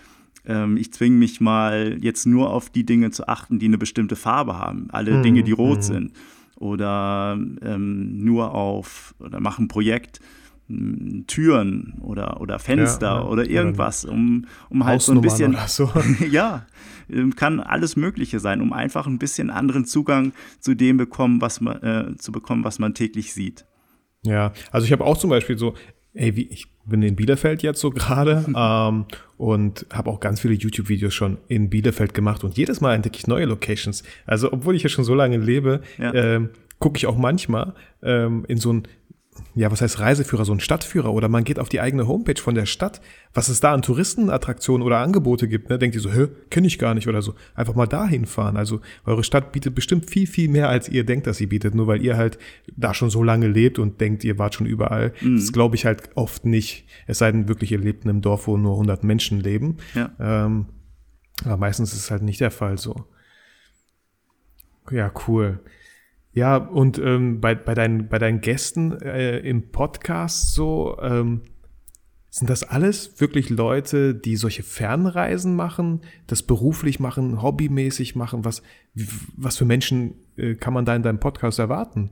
[0.44, 4.16] ähm, ich zwinge mich mal jetzt nur auf die Dinge zu achten, die eine bestimmte
[4.16, 4.88] Farbe haben.
[4.90, 5.22] Alle mhm.
[5.22, 5.82] Dinge, die rot mhm.
[5.82, 6.12] sind
[6.58, 10.20] oder ähm, nur auf oder machen ein Projekt
[10.68, 13.26] hm, Türen oder, oder Fenster ja, ja.
[13.26, 15.56] oder irgendwas, um, um halt so ein bisschen.
[15.66, 15.90] So.
[16.30, 16.66] ja,
[17.10, 21.60] ähm, kann alles Mögliche sein, um einfach ein bisschen anderen Zugang zu dem bekommen, was
[21.60, 23.64] man, äh, zu bekommen, was man täglich sieht.
[24.22, 25.74] Ja, also ich habe auch zum Beispiel so,
[26.18, 30.54] ey, wie, ich bin in Bielefeld jetzt so gerade ähm, und habe auch ganz viele
[30.54, 34.02] YouTube-Videos schon in Bielefeld gemacht und jedes Mal entdecke ich neue Locations.
[34.26, 36.12] Also obwohl ich ja schon so lange lebe, ja.
[36.12, 38.82] ähm, gucke ich auch manchmal ähm, in so ein
[39.54, 42.54] ja, was heißt Reiseführer, so ein Stadtführer oder man geht auf die eigene Homepage von
[42.54, 43.00] der Stadt,
[43.34, 45.78] was es da an Touristenattraktionen oder Angebote gibt, ne?
[45.78, 47.34] denkt ihr so, hä, kenne ich gar nicht oder so.
[47.54, 48.56] Einfach mal dahin fahren.
[48.56, 51.86] Also eure Stadt bietet bestimmt viel, viel mehr, als ihr denkt, dass sie bietet, nur
[51.86, 52.38] weil ihr halt
[52.76, 55.12] da schon so lange lebt und denkt, ihr wart schon überall.
[55.20, 55.36] Mhm.
[55.36, 56.86] Das glaube ich halt oft nicht.
[57.06, 59.78] Es sei denn wirklich, ihr lebt in einem Dorf, wo nur 100 Menschen leben.
[59.94, 60.10] Ja.
[60.20, 60.66] Ähm,
[61.44, 63.04] aber meistens ist es halt nicht der Fall so.
[64.90, 65.60] Ja, cool.
[66.32, 71.42] Ja, und ähm, bei, bei, deinen, bei deinen Gästen äh, im Podcast so, ähm,
[72.30, 78.44] sind das alles wirklich Leute, die solche Fernreisen machen, das beruflich machen, hobbymäßig machen?
[78.44, 78.62] Was,
[79.36, 82.10] was für Menschen äh, kann man da in deinem Podcast erwarten?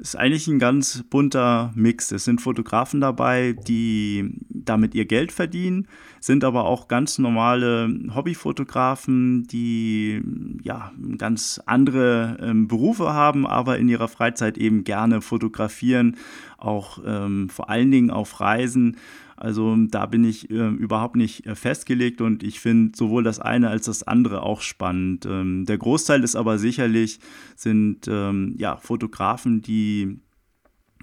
[0.00, 2.10] Ist eigentlich ein ganz bunter Mix.
[2.10, 5.88] Es sind Fotografen dabei, die damit ihr Geld verdienen,
[6.20, 10.22] sind aber auch ganz normale Hobbyfotografen, die
[10.62, 16.16] ja ganz andere ähm, Berufe haben, aber in ihrer Freizeit eben gerne fotografieren,
[16.56, 18.96] auch ähm, vor allen Dingen auf Reisen.
[19.40, 23.70] Also da bin ich äh, überhaupt nicht äh, festgelegt und ich finde sowohl das eine
[23.70, 25.24] als das andere auch spannend.
[25.26, 27.20] Ähm, der Großteil ist aber sicherlich,
[27.56, 30.20] sind ähm, ja, Fotografen, die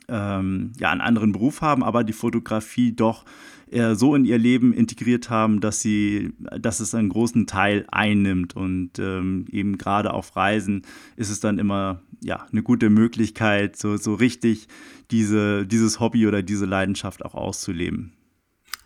[0.07, 3.25] ähm, ja, einen anderen Beruf haben, aber die Fotografie doch
[3.71, 8.55] äh, so in ihr Leben integriert haben, dass sie, dass es einen großen Teil einnimmt.
[8.55, 10.83] Und ähm, eben gerade auf Reisen
[11.15, 14.67] ist es dann immer ja, eine gute Möglichkeit, so, so richtig
[15.11, 18.13] diese, dieses Hobby oder diese Leidenschaft auch auszuleben.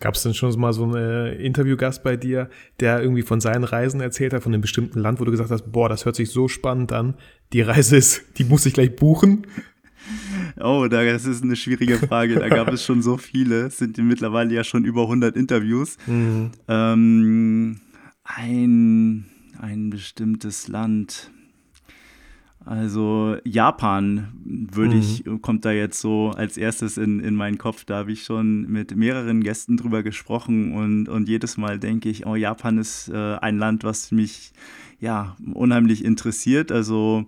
[0.02, 3.64] Gab es denn schon mal so einen äh, Interviewgast bei dir, der irgendwie von seinen
[3.64, 6.32] Reisen erzählt hat, von einem bestimmten Land, wo du gesagt hast, boah, das hört sich
[6.32, 7.14] so spannend an,
[7.54, 9.46] die Reise ist, die muss ich gleich buchen?
[10.60, 12.36] Oh, das ist eine schwierige Frage.
[12.36, 13.68] Da gab es schon so viele.
[13.68, 15.98] Es sind mittlerweile ja schon über 100 Interviews.
[16.08, 16.52] Mhm.
[16.68, 17.82] Ähm,
[18.24, 19.26] ein,
[19.60, 21.32] ein bestimmtes Land.
[22.64, 25.02] Also Japan würde mhm.
[25.02, 27.86] ich, kommt da jetzt so als erstes in, in meinen Kopf.
[27.86, 32.26] Da habe ich schon mit mehreren Gästen drüber gesprochen und, und jedes Mal denke ich,
[32.26, 34.54] oh, Japan ist äh, ein Land, was mich
[35.00, 36.72] ja unheimlich interessiert.
[36.72, 37.26] Also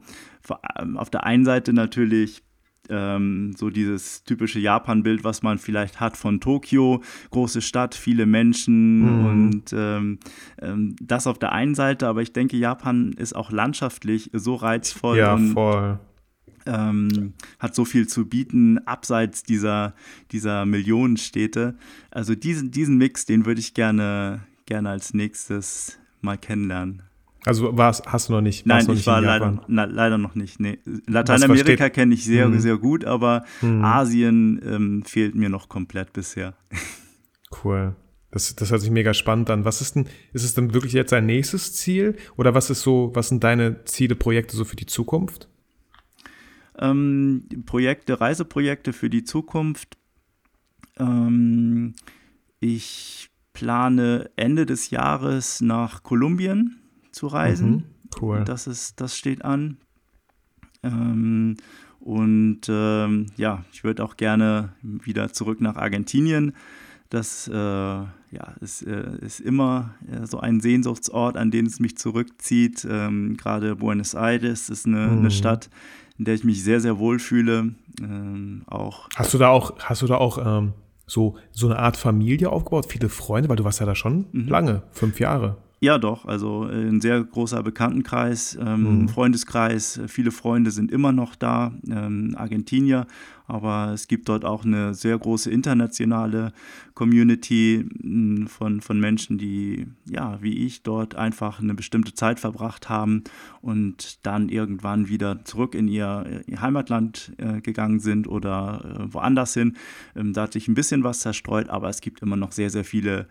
[0.96, 2.44] auf der einen Seite natürlich
[2.90, 9.00] ähm, so dieses typische Japan-Bild, was man vielleicht hat von Tokio, große Stadt, viele Menschen
[9.00, 9.26] mhm.
[9.26, 10.20] und ähm,
[10.62, 15.18] ähm, das auf der einen Seite, aber ich denke, Japan ist auch landschaftlich so reizvoll
[15.18, 16.00] ja, und voll.
[16.66, 19.94] Ähm, hat so viel zu bieten, abseits dieser,
[20.32, 21.76] dieser Millionenstädte.
[22.10, 27.04] Also diesen, diesen Mix, den würde ich gerne, gerne als nächstes mal kennenlernen.
[27.46, 28.66] Also war's, hast du noch nicht?
[28.66, 30.60] Nein, noch ich war leider, na, leider noch nicht.
[30.60, 30.80] Nee.
[31.08, 32.60] Lateinamerika kenne ich sehr, mhm.
[32.60, 33.84] sehr gut, aber mhm.
[33.84, 36.56] Asien ähm, fehlt mir noch komplett bisher.
[37.64, 37.96] Cool.
[38.32, 39.64] Das, das hört sich mega spannend an.
[39.64, 42.16] Was ist denn, ist es denn wirklich jetzt dein nächstes Ziel?
[42.36, 45.48] Oder was ist so, was sind deine Ziele, Projekte so für die Zukunft?
[46.80, 49.98] Ähm, Projekte, Reiseprojekte für die Zukunft.
[50.98, 51.94] Ähm,
[52.60, 56.80] ich plane Ende des Jahres nach Kolumbien
[57.14, 57.72] zu reisen.
[57.72, 57.84] Mhm,
[58.22, 58.44] cool.
[58.44, 59.78] Das, ist, das steht an.
[60.84, 61.56] Ähm,
[62.00, 66.54] und ähm, ja, ich würde auch gerne wieder zurück nach Argentinien.
[67.10, 68.10] Das äh, ja,
[68.60, 72.86] ist, äh, ist immer äh, so ein Sehnsuchtsort, an den es mich zurückzieht.
[72.90, 75.20] Ähm, Gerade Buenos Aires ist eine, mhm.
[75.20, 75.70] eine, Stadt,
[76.18, 77.76] in der ich mich sehr, sehr wohl fühle.
[78.02, 80.74] Ähm, auch hast du da auch, hast du da auch ähm,
[81.06, 84.48] so, so eine Art Familie aufgebaut, viele Freunde, weil du warst ja da schon mhm.
[84.48, 85.58] lange, fünf Jahre.
[85.84, 86.24] Ja, doch.
[86.24, 89.10] Also äh, ein sehr großer Bekanntenkreis, ähm, mhm.
[89.10, 90.00] Freundeskreis.
[90.08, 93.06] Viele Freunde sind immer noch da, ähm, Argentinier.
[93.48, 96.54] Aber es gibt dort auch eine sehr große internationale
[96.94, 102.88] Community hm, von, von Menschen, die, ja, wie ich, dort einfach eine bestimmte Zeit verbracht
[102.88, 103.26] haben
[103.62, 109.54] und dann irgendwann wieder zurück in ihr, ihr Heimatland äh, gegangen sind oder äh, woanders
[109.54, 109.76] hin.
[110.16, 112.86] Ähm, da hat sich ein bisschen was zerstreut, aber es gibt immer noch sehr, sehr
[112.86, 113.28] viele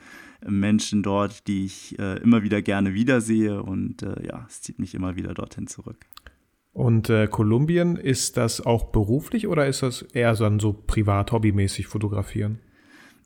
[0.47, 4.95] Menschen dort, die ich äh, immer wieder gerne wiedersehe und äh, ja, es zieht mich
[4.95, 6.07] immer wieder dorthin zurück.
[6.73, 11.87] Und äh, Kolumbien, ist das auch beruflich oder ist das eher so, so privat, hobbymäßig
[11.87, 12.61] fotografieren?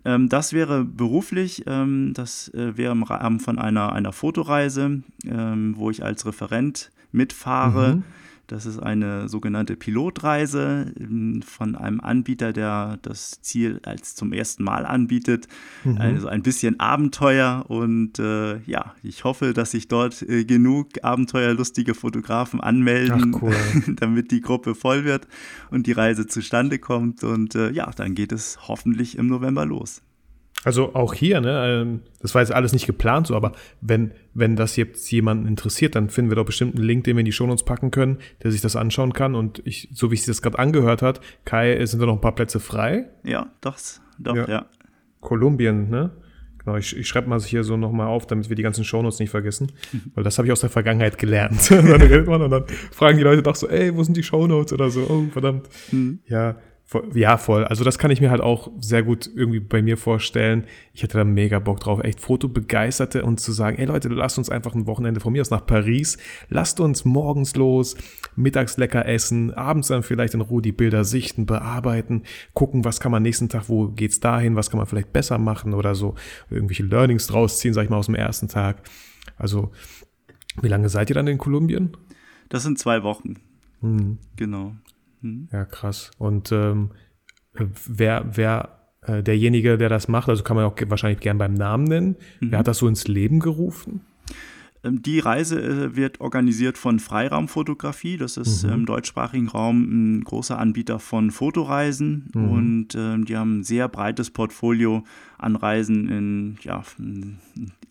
[0.05, 5.75] Ähm, das wäre beruflich, ähm, das äh, wäre im Rahmen von einer, einer Fotoreise, ähm,
[5.77, 7.97] wo ich als Referent mitfahre.
[7.97, 8.05] Mhm
[8.47, 14.63] das ist eine sogenannte Pilotreise ähm, von einem Anbieter, der das Ziel als zum ersten
[14.63, 15.49] Mal anbietet.
[15.85, 15.99] Mhm.
[15.99, 21.95] Also ein bisschen Abenteuer und äh, ja, ich hoffe, dass sich dort äh, genug abenteuerlustige
[21.95, 23.57] Fotografen anmelden, Ach, cool.
[23.97, 25.27] damit die Gruppe voll wird
[25.71, 27.25] und die Reise zustande kommt.
[27.25, 30.03] Und äh, ja, dann geht es hoffentlich im November los.
[30.67, 34.57] Also auch hier, ne, ähm, das war jetzt alles nicht geplant so, aber wenn, wenn
[34.57, 37.31] das jetzt jemanden interessiert, dann finden wir doch bestimmt einen Link, den wir in die
[37.31, 39.37] Shownotes packen können, der sich das anschauen kann.
[39.37, 42.35] Und ich, so wie sich das gerade angehört hat, Kai, sind da noch ein paar
[42.35, 43.09] Plätze frei?
[43.23, 44.49] Ja, das, doch, ja.
[44.49, 44.67] ja.
[45.21, 46.11] Kolumbien, ne?
[46.59, 49.31] Genau, ich, ich schreibe mal hier so nochmal auf, damit wir die ganzen Shownotes nicht
[49.31, 49.71] vergessen.
[50.17, 51.71] Weil das habe ich aus der Vergangenheit gelernt.
[51.71, 54.73] dann redet man und dann fragen die Leute doch so, ey, wo sind die Shownotes
[54.73, 55.69] oder so, oh, verdammt.
[55.93, 56.19] Mhm.
[56.27, 56.57] Ja,
[57.15, 57.65] ja, voll.
[57.65, 60.67] Also das kann ich mir halt auch sehr gut irgendwie bei mir vorstellen.
[60.95, 64.51] Ich hätte da mega Bock drauf, echt Fotobegeisterte und zu sagen, ey Leute, lasst uns
[64.51, 66.17] einfach ein Wochenende von mir aus nach Paris.
[66.49, 67.97] Lasst uns morgens los,
[68.37, 72.23] mittags lecker essen, abends dann vielleicht in Ruhe die Bilder sichten, bearbeiten,
[72.55, 75.75] gucken, was kann man nächsten Tag, wo geht's dahin, was kann man vielleicht besser machen
[75.75, 76.15] oder so,
[76.51, 78.83] irgendwelche Learnings draus ziehen, sag ich mal, aus dem ersten Tag.
[79.37, 79.73] Also,
[80.63, 81.97] wie lange seid ihr dann in Kolumbien?
[82.49, 83.35] Das sind zwei Wochen.
[83.81, 84.19] Mhm.
[84.37, 84.77] Genau.
[85.27, 85.49] Mhm.
[85.53, 86.11] Ja, krass.
[86.19, 86.91] Und ähm,
[87.55, 91.85] wer, wer äh, derjenige, der das macht, also kann man auch wahrscheinlich gern beim Namen
[91.85, 92.51] nennen, mhm.
[92.51, 94.03] wer hat das so ins Leben gerufen?
[94.87, 98.17] Ähm, die Reise äh, wird organisiert von Freiraumfotografie.
[98.17, 98.73] Das ist mhm.
[98.73, 99.83] im deutschsprachigen Raum
[100.19, 102.51] ein großer Anbieter von Fotoreisen mhm.
[102.51, 105.05] und äh, die haben ein sehr breites Portfolio
[105.39, 106.83] an Reisen in, ja,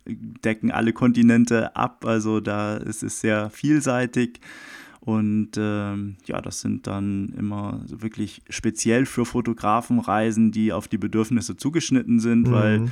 [0.05, 2.05] decken alle Kontinente ab.
[2.05, 4.39] Also da ist es sehr vielseitig.
[5.05, 10.97] Und ähm, ja, das sind dann immer wirklich speziell für Fotografen Reisen, die auf die
[10.97, 12.51] Bedürfnisse zugeschnitten sind, mhm.
[12.51, 12.91] weil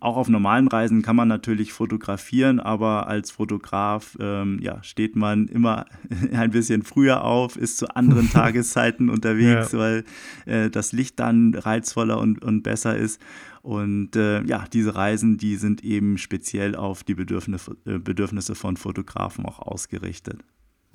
[0.00, 5.48] auch auf normalen Reisen kann man natürlich fotografieren, aber als Fotograf ähm, ja, steht man
[5.48, 5.86] immer
[6.32, 9.78] ein bisschen früher auf, ist zu anderen Tageszeiten unterwegs, ja.
[9.78, 10.04] weil
[10.44, 13.20] äh, das Licht dann reizvoller und, und besser ist.
[13.62, 18.76] Und äh, ja, diese Reisen, die sind eben speziell auf die Bedürfnisse, äh, Bedürfnisse von
[18.76, 20.44] Fotografen auch ausgerichtet.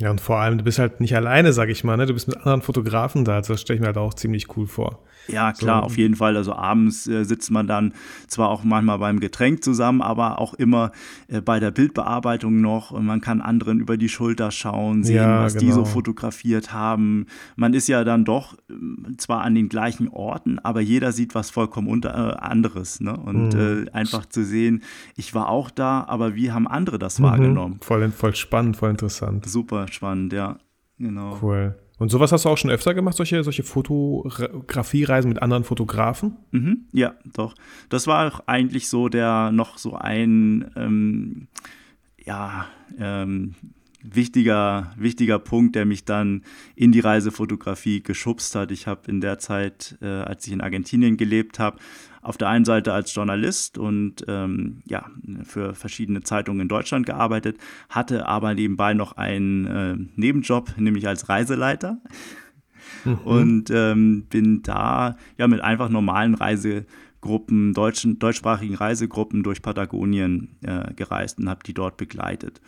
[0.01, 2.07] Ja, und vor allem, du bist halt nicht alleine, sag ich mal, ne?
[2.07, 4.65] Du bist mit anderen Fotografen da, also das stelle ich mir halt auch ziemlich cool
[4.65, 4.99] vor.
[5.27, 5.85] Ja, klar, so.
[5.85, 6.35] auf jeden Fall.
[6.35, 7.93] Also abends äh, sitzt man dann
[8.27, 10.91] zwar auch manchmal beim Getränk zusammen, aber auch immer
[11.27, 12.89] äh, bei der Bildbearbeitung noch.
[12.89, 15.65] Und man kann anderen über die Schulter schauen, sehen, ja, was genau.
[15.65, 15.93] die so genau.
[15.93, 17.27] fotografiert haben.
[17.55, 21.51] Man ist ja dann doch äh, zwar an den gleichen Orten, aber jeder sieht was
[21.51, 22.99] vollkommen unter, äh, anderes.
[22.99, 23.15] Ne?
[23.15, 23.85] Und mhm.
[23.87, 24.81] Äh, einfach zu sehen,
[25.15, 27.23] ich war auch da, aber wie haben andere das mhm.
[27.23, 27.79] wahrgenommen?
[27.81, 29.47] Voll, voll spannend, voll interessant.
[29.47, 30.57] Super spannend, ja.
[30.97, 31.39] Genau.
[31.41, 31.75] Cool.
[31.97, 36.37] Und sowas hast du auch schon öfter gemacht, solche, solche Fotografiereisen mit anderen Fotografen?
[36.49, 37.53] Mhm, ja, doch.
[37.89, 41.47] Das war auch eigentlich so der noch so ein ähm,
[42.17, 43.53] ja, ähm,
[44.03, 46.43] wichtiger, wichtiger Punkt, der mich dann
[46.75, 48.71] in die Reisefotografie geschubst hat.
[48.71, 51.77] Ich habe in der Zeit, äh, als ich in Argentinien gelebt habe,
[52.21, 55.05] auf der einen Seite als Journalist und ähm, ja,
[55.43, 57.57] für verschiedene Zeitungen in Deutschland gearbeitet,
[57.89, 61.97] hatte aber nebenbei noch einen äh, Nebenjob, nämlich als Reiseleiter.
[63.05, 63.13] Mhm.
[63.23, 70.93] Und ähm, bin da ja mit einfach normalen Reisegruppen, deutschen, deutschsprachigen Reisegruppen durch Patagonien äh,
[70.93, 72.61] gereist und habe die dort begleitet.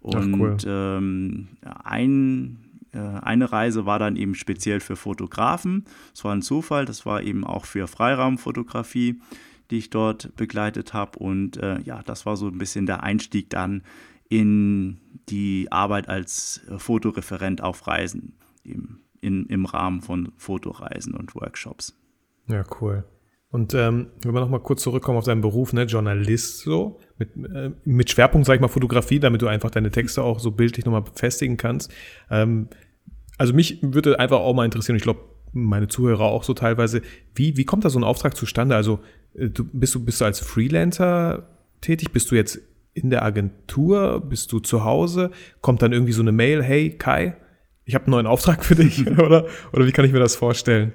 [0.00, 0.56] Und Ach, cool.
[0.66, 1.48] ähm,
[1.84, 2.58] ein
[2.96, 5.84] eine Reise war dann eben speziell für Fotografen.
[6.12, 9.20] Das war ein Zufall, das war eben auch für Freiraumfotografie,
[9.70, 11.18] die ich dort begleitet habe.
[11.18, 13.82] Und äh, ja, das war so ein bisschen der Einstieg dann
[14.28, 21.34] in die Arbeit als äh, Fotoreferent auf Reisen, im, in, im Rahmen von Fotoreisen und
[21.34, 21.98] Workshops.
[22.46, 23.04] Ja, cool.
[23.50, 27.70] Und ähm, wenn wir nochmal kurz zurückkommen auf deinen Beruf, ne, Journalist so, mit, äh,
[27.84, 31.02] mit Schwerpunkt, sag ich mal, Fotografie, damit du einfach deine Texte auch so bildlich nochmal
[31.02, 31.90] befestigen kannst.
[32.30, 32.68] Ähm,
[33.38, 35.20] also mich würde einfach auch mal interessieren, ich glaube,
[35.52, 37.00] meine Zuhörer auch so teilweise,
[37.34, 38.76] wie, wie kommt da so ein Auftrag zustande?
[38.76, 39.00] Also
[39.34, 41.48] äh, du, bist, du, bist du als Freelancer
[41.80, 42.12] tätig?
[42.12, 42.60] Bist du jetzt
[42.92, 44.20] in der Agentur?
[44.20, 45.30] Bist du zu Hause?
[45.62, 47.34] Kommt dann irgendwie so eine Mail, hey Kai,
[47.86, 49.46] ich habe einen neuen Auftrag für dich, oder?
[49.72, 50.92] Oder wie kann ich mir das vorstellen?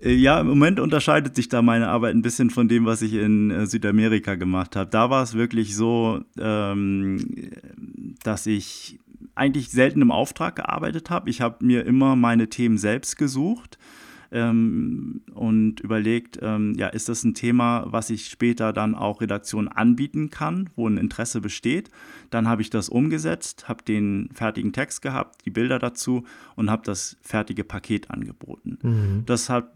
[0.00, 3.14] Äh, ja, im Moment unterscheidet sich da meine Arbeit ein bisschen von dem, was ich
[3.14, 4.90] in äh, Südamerika gemacht habe.
[4.90, 7.52] Da war es wirklich so, ähm,
[8.22, 8.98] dass ich
[9.34, 11.30] eigentlich selten im Auftrag gearbeitet habe.
[11.30, 13.78] Ich habe mir immer meine Themen selbst gesucht
[14.30, 19.68] ähm, und überlegt, ähm, ja, ist das ein Thema, was ich später dann auch Redaktionen
[19.68, 21.90] anbieten kann, wo ein Interesse besteht.
[22.30, 26.24] Dann habe ich das umgesetzt, habe den fertigen Text gehabt, die Bilder dazu
[26.56, 28.78] und habe das fertige Paket angeboten.
[28.82, 29.22] Mhm.
[29.26, 29.70] Das hat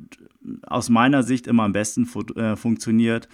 [0.62, 3.28] aus meiner Sicht immer am besten fu äh, funktioniert.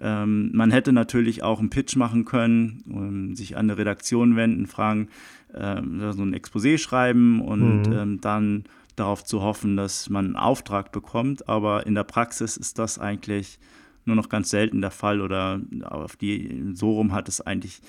[0.00, 5.08] Ähm, man hätte natürlich auch einen Pitch machen können, sich an eine Redaktion wenden, fragen,
[5.54, 7.92] ähm, so ein Exposé schreiben und mhm.
[7.92, 8.64] ähm, dann
[8.98, 11.48] darauf zu hoffen, dass man einen Auftrag bekommt.
[11.48, 13.58] Aber in der Praxis ist das eigentlich
[14.04, 17.80] nur noch ganz selten der Fall oder auf die so rum hat es eigentlich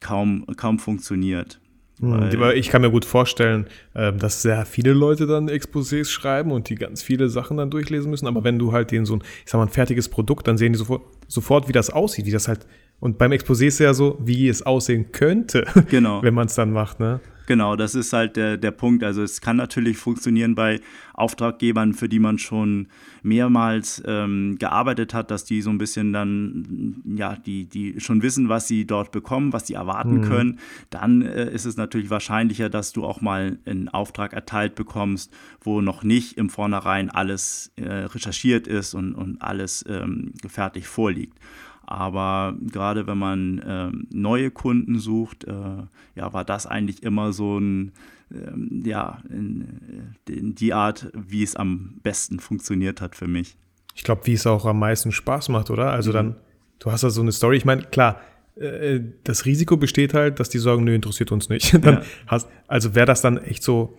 [0.00, 1.60] kaum, kaum funktioniert.
[1.98, 2.30] Mhm.
[2.54, 6.74] ich kann mir gut vorstellen, ähm, dass sehr viele Leute dann Exposés schreiben und die
[6.74, 8.26] ganz viele Sachen dann durchlesen müssen.
[8.26, 10.74] Aber wenn du halt denen so ein, ich sag mal, ein fertiges Produkt, dann sehen
[10.74, 12.66] die sofort, sofort wie das aussieht, wie das halt
[13.00, 16.22] und beim Exposé ist ja so, wie es aussehen könnte, genau.
[16.22, 17.20] wenn man es dann macht, ne?
[17.46, 19.04] Genau, das ist halt der, der Punkt.
[19.04, 20.80] Also es kann natürlich funktionieren bei
[21.14, 22.88] Auftraggebern, für die man schon
[23.22, 28.48] mehrmals ähm, gearbeitet hat, dass die so ein bisschen dann, ja, die, die schon wissen,
[28.48, 30.22] was sie dort bekommen, was sie erwarten mhm.
[30.22, 30.58] können.
[30.90, 35.80] Dann äh, ist es natürlich wahrscheinlicher, dass du auch mal einen Auftrag erteilt bekommst, wo
[35.80, 41.38] noch nicht im Vornherein alles äh, recherchiert ist und, und alles ähm, fertig vorliegt.
[41.86, 45.52] Aber gerade wenn man äh, neue Kunden sucht, äh,
[46.16, 47.92] ja, war das eigentlich immer so ein,
[48.32, 53.56] ähm, ja, in, in die Art, wie es am besten funktioniert hat für mich.
[53.94, 55.92] Ich glaube, wie es auch am meisten Spaß macht, oder?
[55.92, 56.14] Also mhm.
[56.14, 56.36] dann,
[56.80, 57.56] du hast da so eine Story.
[57.56, 58.20] Ich meine, klar,
[58.56, 61.72] äh, das Risiko besteht halt, dass die sagen, nö, interessiert uns nicht.
[61.84, 62.02] dann ja.
[62.26, 63.96] hast, also wäre das dann echt so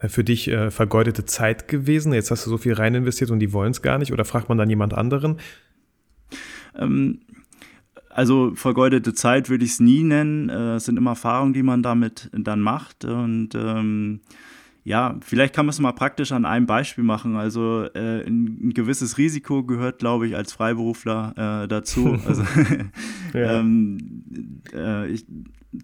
[0.00, 2.12] äh, für dich äh, vergeudete Zeit gewesen?
[2.12, 4.48] Jetzt hast du so viel rein investiert und die wollen es gar nicht oder fragt
[4.48, 5.38] man dann jemand anderen?
[6.76, 7.20] Ähm,
[8.10, 10.48] also vergeudete Zeit würde ich es nie nennen.
[10.48, 14.20] Äh, es sind immer Erfahrungen, die man damit dann macht und ähm,
[14.84, 17.36] ja, vielleicht kann man es mal praktisch an einem Beispiel machen.
[17.36, 22.18] Also äh, ein, ein, gewisses Risiko gehört, glaube ich, als Freiberufler äh, dazu.
[22.26, 22.42] Also
[23.34, 23.60] ja.
[23.60, 25.26] ähm, äh, ich,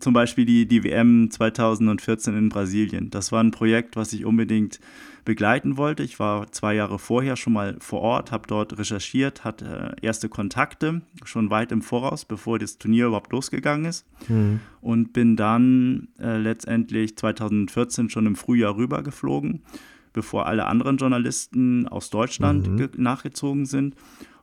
[0.00, 3.10] zum Beispiel die, die WM 2014 in Brasilien.
[3.10, 4.80] Das war ein Projekt, was ich unbedingt
[5.24, 6.02] begleiten wollte.
[6.02, 10.28] Ich war zwei Jahre vorher schon mal vor Ort, habe dort recherchiert, hatte äh, erste
[10.28, 14.06] Kontakte schon weit im Voraus, bevor das Turnier überhaupt losgegangen ist.
[14.28, 14.60] Mhm.
[14.80, 19.62] Und bin dann äh, letztendlich 2014 schon im Frühjahr rübergeflogen,
[20.12, 22.90] bevor alle anderen Journalisten aus Deutschland mhm.
[22.96, 23.94] nachgezogen sind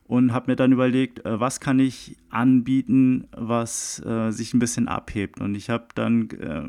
[0.08, 4.88] und habe mir dann überlegt, äh, was kann ich anbieten, was äh, sich ein bisschen
[4.88, 5.40] abhebt.
[5.40, 6.62] Und ich habe dann äh,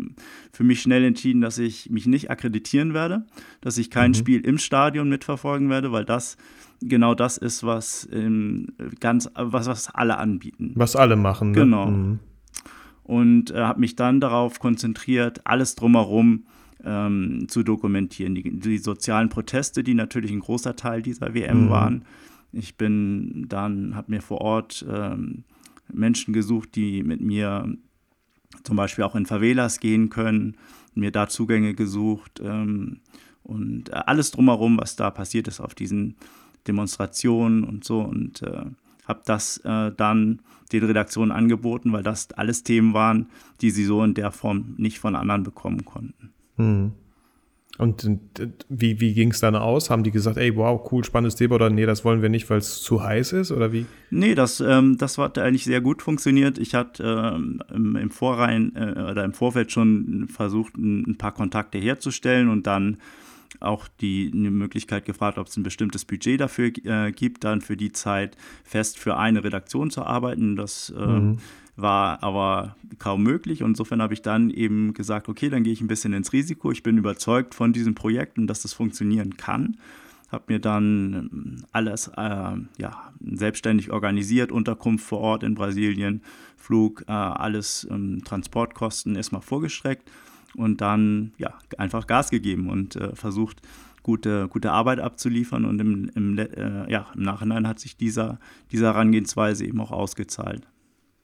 [0.51, 3.25] für mich schnell entschieden, dass ich mich nicht akkreditieren werde,
[3.61, 4.15] dass ich kein mhm.
[4.15, 6.37] Spiel im Stadion mitverfolgen werde, weil das
[6.81, 8.69] genau das ist, was ähm,
[8.99, 10.71] ganz was, was alle anbieten.
[10.75, 11.51] Was alle machen.
[11.51, 11.59] Ne?
[11.59, 11.91] Genau.
[11.91, 12.19] Mhm.
[13.03, 16.45] Und äh, habe mich dann darauf konzentriert, alles drumherum
[16.83, 18.33] ähm, zu dokumentieren.
[18.35, 21.69] Die, die, sozialen Proteste, die natürlich ein großer Teil dieser WM mhm.
[21.69, 22.05] waren
[22.51, 25.43] ich bin dann, habe mir vor Ort ähm,
[25.91, 27.73] Menschen gesucht, die mit mir
[28.63, 30.57] zum Beispiel auch in Favelas gehen können,
[30.95, 32.99] mir da Zugänge gesucht ähm,
[33.43, 36.15] und äh, alles drumherum, was da passiert ist auf diesen
[36.67, 38.65] Demonstrationen und so und äh,
[39.05, 40.41] habe das äh, dann
[40.71, 43.27] den Redaktionen angeboten, weil das alles Themen waren,
[43.61, 46.33] die sie so in der Form nicht von anderen bekommen konnten.
[46.57, 46.91] Hm.
[47.77, 48.09] Und
[48.69, 49.89] wie, wie ging es dann aus?
[49.89, 52.57] Haben die gesagt, ey, wow, cool, spannendes Thema oder nee, das wollen wir nicht, weil
[52.57, 53.85] es zu heiß ist oder wie?
[54.09, 56.57] Nee, das, ähm, das hat eigentlich sehr gut funktioniert.
[56.57, 61.33] Ich hatte ähm, im, im Vorrein äh, oder im Vorfeld schon versucht, ein, ein, paar
[61.33, 62.97] Kontakte herzustellen und dann
[63.59, 67.77] auch die eine Möglichkeit gefragt, ob es ein bestimmtes Budget dafür äh, gibt, dann für
[67.77, 70.55] die Zeit fest für eine Redaktion zu arbeiten.
[70.55, 71.37] Das äh, mhm
[71.77, 73.63] war aber kaum möglich.
[73.63, 76.71] Und insofern habe ich dann eben gesagt, okay, dann gehe ich ein bisschen ins Risiko.
[76.71, 79.77] Ich bin überzeugt von diesem Projekt und dass das funktionieren kann.
[80.29, 86.21] Habe mir dann ähm, alles äh, ja, selbstständig organisiert, Unterkunft vor Ort in Brasilien,
[86.57, 90.11] Flug, äh, alles ähm, Transportkosten erstmal vorgestreckt
[90.55, 93.61] und dann ja, einfach Gas gegeben und äh, versucht,
[94.03, 95.63] gute, gute Arbeit abzuliefern.
[95.63, 98.39] Und im, im, äh, ja, im Nachhinein hat sich dieser,
[98.71, 100.67] diese Herangehensweise eben auch ausgezahlt.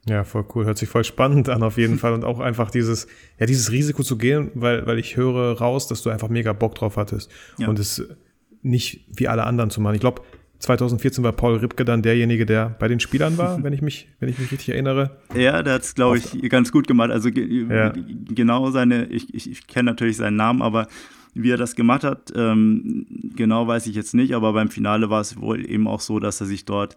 [0.05, 0.65] Ja, voll cool.
[0.65, 2.13] Hört sich voll spannend an auf jeden Fall.
[2.13, 3.07] Und auch einfach dieses,
[3.39, 6.75] ja, dieses Risiko zu gehen, weil, weil ich höre raus, dass du einfach mega Bock
[6.75, 7.31] drauf hattest.
[7.57, 7.67] Ja.
[7.67, 8.03] Und es
[8.61, 9.95] nicht wie alle anderen zu machen.
[9.95, 10.21] Ich glaube,
[10.59, 14.29] 2014 war Paul Ripke dann derjenige, der bei den Spielern war, wenn ich mich, wenn
[14.29, 15.17] ich mich richtig erinnere.
[15.35, 17.11] Ja, der hat es, glaube ich, ganz gut gemacht.
[17.11, 17.93] Also ja.
[17.93, 20.87] genau seine, ich, ich, ich kenne natürlich seinen Namen, aber
[21.33, 23.05] wie er das gemacht hat, ähm,
[23.35, 26.39] genau weiß ich jetzt nicht, aber beim Finale war es wohl eben auch so, dass
[26.41, 26.95] er sich dort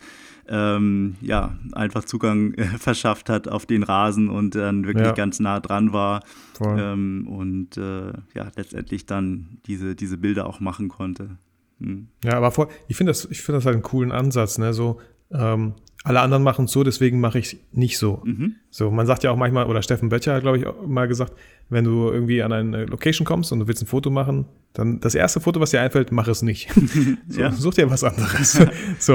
[0.48, 5.12] ähm, ja, einfach Zugang äh, verschafft hat auf den Rasen und dann wirklich ja.
[5.12, 6.22] ganz nah dran war
[6.60, 11.38] ähm, und äh, ja, letztendlich dann diese, diese Bilder auch machen konnte.
[11.80, 12.08] Hm.
[12.24, 14.72] Ja, aber vor, ich finde das, ich finde das halt einen coolen Ansatz, ne?
[14.72, 15.00] So,
[15.32, 15.74] ähm,
[16.06, 18.22] alle anderen machen es so, deswegen mache ich es nicht so.
[18.24, 18.54] Mhm.
[18.70, 21.32] So, man sagt ja auch manchmal, oder Steffen Böttcher hat, glaube ich, mal gesagt,
[21.68, 25.16] wenn du irgendwie an eine Location kommst und du willst ein Foto machen, dann das
[25.16, 26.68] erste Foto, was dir einfällt, mach es nicht.
[27.28, 27.50] so, ja.
[27.50, 28.52] Such dir was anderes.
[29.00, 29.14] so.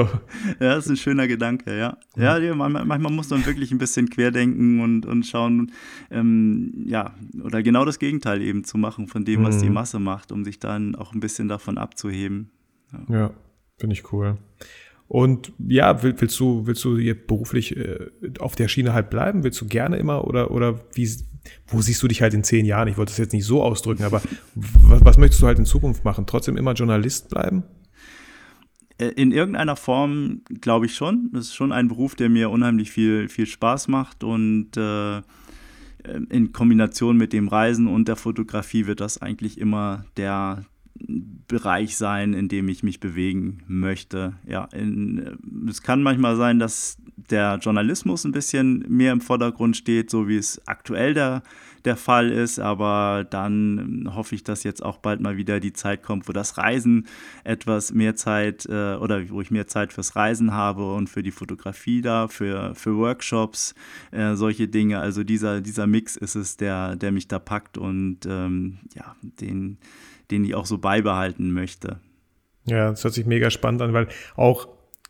[0.60, 1.96] Ja, das ist ein schöner Gedanke, ja.
[2.14, 5.72] Ja, ja manchmal, manchmal, muss man wirklich ein bisschen querdenken und, und schauen,
[6.10, 9.62] ähm, ja, oder genau das Gegenteil eben zu machen von dem, was mhm.
[9.62, 12.50] die Masse macht, um sich dann auch ein bisschen davon abzuheben.
[13.08, 13.30] Ja, ja
[13.78, 14.36] finde ich cool.
[15.12, 18.08] Und ja, willst du, willst du hier beruflich äh,
[18.38, 19.44] auf der Schiene halt bleiben?
[19.44, 21.06] Willst du gerne immer oder, oder wie,
[21.66, 22.88] wo siehst du dich halt in zehn Jahren?
[22.88, 24.22] Ich wollte das jetzt nicht so ausdrücken, aber
[24.54, 26.24] was, was möchtest du halt in Zukunft machen?
[26.24, 27.62] Trotzdem immer Journalist bleiben?
[28.96, 31.28] Äh, in irgendeiner Form glaube ich schon.
[31.34, 35.20] Das ist schon ein Beruf, der mir unheimlich viel, viel Spaß macht und äh,
[36.30, 40.64] in Kombination mit dem Reisen und der Fotografie wird das eigentlich immer der,
[40.94, 44.34] Bereich sein, in dem ich mich bewegen möchte.
[44.46, 45.38] Ja, in,
[45.68, 50.36] es kann manchmal sein, dass der Journalismus ein bisschen mehr im Vordergrund steht, so wie
[50.36, 51.42] es aktuell der,
[51.84, 56.02] der Fall ist, aber dann hoffe ich, dass jetzt auch bald mal wieder die Zeit
[56.02, 57.06] kommt, wo das Reisen
[57.44, 61.30] etwas mehr Zeit äh, oder wo ich mehr Zeit fürs Reisen habe und für die
[61.30, 63.74] Fotografie da, für, für Workshops,
[64.10, 65.00] äh, solche Dinge.
[65.00, 69.78] Also dieser, dieser Mix ist es, der, der mich da packt und ähm, ja, den
[70.32, 72.00] den ich auch so beibehalten möchte.
[72.64, 74.68] Ja, das hört sich mega spannend an, weil auch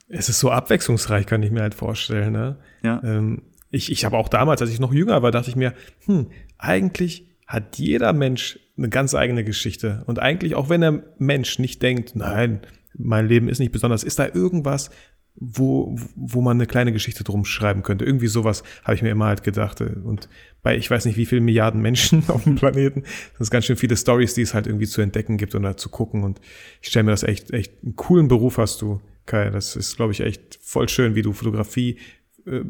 [0.09, 2.33] es ist so abwechslungsreich, kann ich mir halt vorstellen.
[2.33, 2.57] Ne?
[2.83, 3.01] Ja.
[3.03, 5.73] Ähm, ich ich habe auch damals, als ich noch jünger war, dachte ich mir,
[6.05, 6.31] hm,
[6.63, 10.03] eigentlich hat jeder Mensch eine ganz eigene Geschichte.
[10.07, 12.61] Und eigentlich, auch wenn der Mensch nicht denkt, nein,
[12.97, 14.91] mein Leben ist nicht besonders, ist da irgendwas,
[15.35, 18.05] wo, wo man eine kleine Geschichte drum schreiben könnte.
[18.05, 19.81] Irgendwie sowas habe ich mir immer halt gedacht.
[19.81, 20.29] Und
[20.63, 23.77] bei ich weiß nicht wie vielen Milliarden Menschen auf dem Planeten, sind es ganz schön
[23.77, 26.23] viele Stories, die es halt irgendwie zu entdecken gibt oder zu gucken.
[26.23, 26.41] Und
[26.81, 29.51] ich stelle mir das echt, echt einen coolen Beruf hast du, Kai.
[29.51, 31.99] Das ist, glaube ich, echt voll schön, wie du Fotografie,
[32.47, 32.63] äh,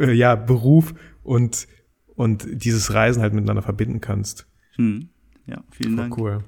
[0.00, 1.66] äh, ja, Beruf und,
[2.14, 4.46] und dieses Reisen halt miteinander verbinden kannst.
[4.76, 5.08] Hm.
[5.46, 6.18] Ja, vielen voll Dank.
[6.18, 6.44] Cool.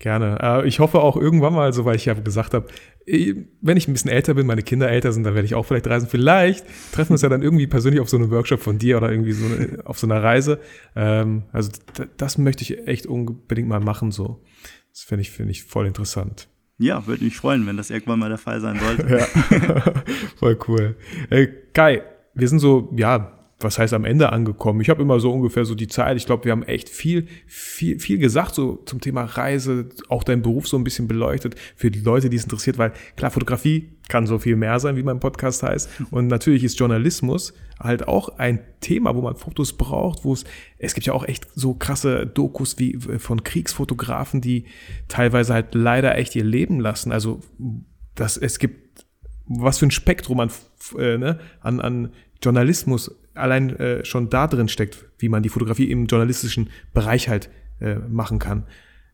[0.00, 0.38] Gerne.
[0.40, 2.66] Äh, ich hoffe auch irgendwann mal, so weil ich ja gesagt habe,
[3.06, 5.86] wenn ich ein bisschen älter bin, meine Kinder älter sind, dann werde ich auch vielleicht
[5.88, 6.08] reisen.
[6.08, 9.10] Vielleicht treffen wir uns ja dann irgendwie persönlich auf so einem Workshop von dir oder
[9.10, 10.58] irgendwie so eine, auf so einer Reise.
[10.96, 11.70] Ähm, also
[12.16, 14.10] das möchte ich echt unbedingt mal machen.
[14.10, 14.42] So,
[14.90, 16.48] das finde ich finde ich voll interessant.
[16.78, 19.18] Ja, würde mich freuen, wenn das irgendwann mal der Fall sein sollte.
[19.18, 19.92] ja,
[20.38, 20.96] voll cool.
[21.28, 24.80] Äh, Kai, wir sind so ja was heißt am Ende angekommen?
[24.80, 26.16] Ich habe immer so ungefähr so die Zeit.
[26.16, 30.42] Ich glaube, wir haben echt viel, viel, viel gesagt so zum Thema Reise, auch deinen
[30.42, 34.26] Beruf so ein bisschen beleuchtet für die Leute, die es interessiert, weil klar, Fotografie kann
[34.26, 35.88] so viel mehr sein, wie mein Podcast heißt.
[36.10, 40.44] Und natürlich ist Journalismus halt auch ein Thema, wo man Fotos braucht, wo es,
[40.78, 44.64] es gibt ja auch echt so krasse Dokus wie äh, von Kriegsfotografen, die
[45.08, 47.12] teilweise halt leider echt ihr Leben lassen.
[47.12, 47.40] Also,
[48.14, 49.06] das, es gibt
[49.52, 50.50] was für ein Spektrum an,
[50.96, 55.90] äh, ne, an, an Journalismus allein äh, schon da drin steckt, wie man die Fotografie
[55.90, 58.66] im journalistischen Bereich halt äh, machen kann.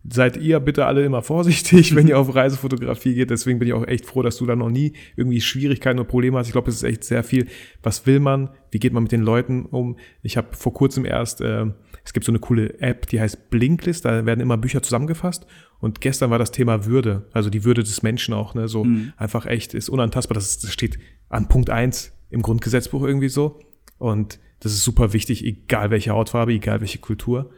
[0.09, 3.31] Seid ihr bitte alle immer vorsichtig, wenn ihr auf Reisefotografie geht.
[3.31, 6.39] Deswegen bin ich auch echt froh, dass du da noch nie irgendwie Schwierigkeiten oder Probleme
[6.39, 6.47] hast.
[6.47, 7.47] Ich glaube, es ist echt sehr viel.
[7.83, 8.51] Was will man?
[8.71, 9.97] Wie geht man mit den Leuten um?
[10.23, 11.67] Ich habe vor kurzem erst, äh,
[12.05, 14.05] es gibt so eine coole App, die heißt Blinklist.
[14.05, 15.47] Da werden immer Bücher zusammengefasst.
[15.81, 18.55] Und gestern war das Thema Würde, also die Würde des Menschen auch.
[18.55, 18.69] Ne?
[18.69, 19.13] So mhm.
[19.17, 20.35] einfach echt ist unantastbar.
[20.35, 20.99] Das, ist, das steht
[21.29, 23.61] an Punkt eins im Grundgesetzbuch irgendwie so.
[23.99, 27.51] Und das ist super wichtig, egal welche Hautfarbe, egal welche Kultur.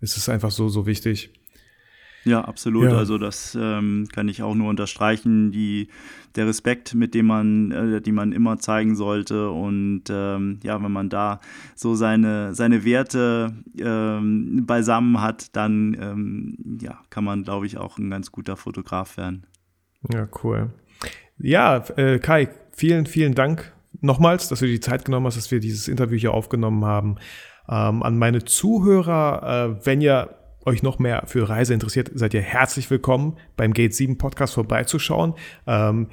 [0.00, 1.30] Es ist einfach so, so wichtig.
[2.24, 2.84] Ja, absolut.
[2.84, 2.96] Ja.
[2.96, 5.50] Also das ähm, kann ich auch nur unterstreichen.
[5.50, 5.88] Die,
[6.34, 9.50] der Respekt, mit dem man, äh, die man immer zeigen sollte.
[9.50, 11.40] Und ähm, ja, wenn man da
[11.74, 17.98] so seine, seine Werte ähm, beisammen hat, dann ähm, ja, kann man, glaube ich, auch
[17.98, 19.46] ein ganz guter Fotograf werden.
[20.12, 20.70] Ja, cool.
[21.38, 25.50] Ja, äh, Kai, vielen, vielen Dank nochmals, dass du dir die Zeit genommen hast, dass
[25.50, 27.16] wir dieses Interview hier aufgenommen haben.
[27.68, 30.34] Ähm, an meine Zuhörer, äh, wenn ihr
[30.64, 35.34] euch noch mehr für Reise interessiert, seid ihr herzlich willkommen, beim Gate 7 Podcast vorbeizuschauen.
[35.66, 36.08] Ähm,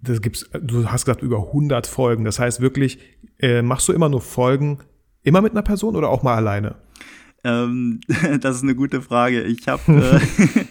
[0.00, 2.24] das gibt's, du hast gesagt, über 100 Folgen.
[2.24, 2.98] Das heißt wirklich,
[3.38, 4.78] äh, machst du immer nur Folgen,
[5.22, 6.76] immer mit einer Person oder auch mal alleine?
[7.44, 8.00] Ähm,
[8.40, 9.42] das ist eine gute Frage.
[9.42, 9.82] Ich habe,
[10.20, 10.64] äh,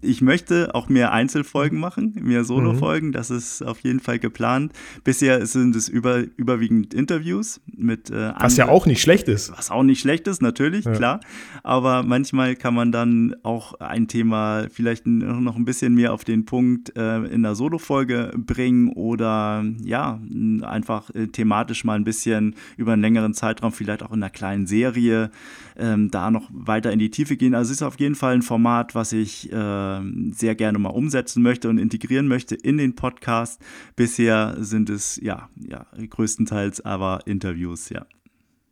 [0.00, 3.08] ich möchte auch mehr Einzelfolgen machen, mehr Solofolgen.
[3.08, 3.12] Mhm.
[3.12, 4.72] Das ist auf jeden Fall geplant.
[5.04, 8.10] Bisher sind es über, überwiegend Interviews mit.
[8.10, 9.52] Äh, was ja auch nicht schlecht ist.
[9.56, 10.92] Was auch nicht schlecht ist, natürlich, ja.
[10.92, 11.20] klar.
[11.62, 16.44] Aber manchmal kann man dann auch ein Thema vielleicht noch ein bisschen mehr auf den
[16.44, 20.20] Punkt äh, in der Solofolge bringen oder ja,
[20.62, 24.66] einfach äh, thematisch mal ein bisschen über einen längeren Zeitraum, vielleicht auch in einer kleinen
[24.66, 25.30] Serie
[25.76, 27.54] ähm, da noch weiter in die Tiefe gehen.
[27.54, 30.00] Also es ist auf jeden Fall ein Format, was ich äh,
[30.32, 33.62] sehr gerne mal umsetzen möchte und integrieren möchte in den Podcast.
[33.96, 38.04] Bisher sind es ja, ja größtenteils aber Interviews, ja.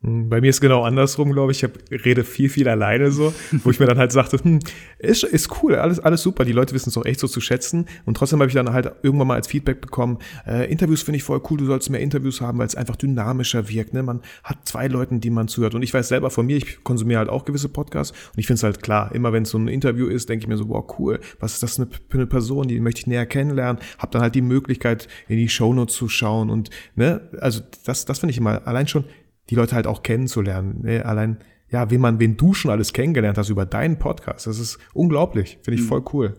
[0.03, 1.63] Bei mir ist genau andersrum, glaube ich.
[1.63, 3.35] Ich rede viel, viel alleine so,
[3.65, 4.61] wo ich mir dann halt sagte, hm,
[4.99, 6.47] ist, ist cool, alles, alles super.
[6.47, 7.85] Die Leute wissen es auch echt so zu schätzen.
[8.07, 11.23] Und trotzdem habe ich dann halt irgendwann mal als Feedback bekommen, äh, Interviews finde ich
[11.23, 13.93] voll cool, du sollst mehr Interviews haben, weil es einfach dynamischer wirkt.
[13.93, 14.03] Ne?
[14.03, 15.75] Man hat zwei Leuten, die man zuhört.
[15.75, 18.57] Und ich weiß selber von mir, ich konsumiere halt auch gewisse Podcasts und ich finde
[18.57, 20.83] es halt klar, immer wenn es so ein Interview ist, denke ich mir so, wow,
[20.99, 24.35] cool, was ist das für eine Person, die möchte ich näher kennenlernen, habe dann halt
[24.35, 28.67] die Möglichkeit, in die Shownotes zu schauen und, ne, also das, das finde ich immer,
[28.67, 29.05] allein schon
[29.51, 30.83] die Leute halt auch kennenzulernen.
[30.83, 31.05] Ne?
[31.05, 31.39] Allein,
[31.69, 34.47] ja, wen man, wen du schon alles kennengelernt hast über deinen Podcast.
[34.47, 35.59] Das ist unglaublich.
[35.63, 35.89] Finde ich mhm.
[35.89, 36.39] voll cool.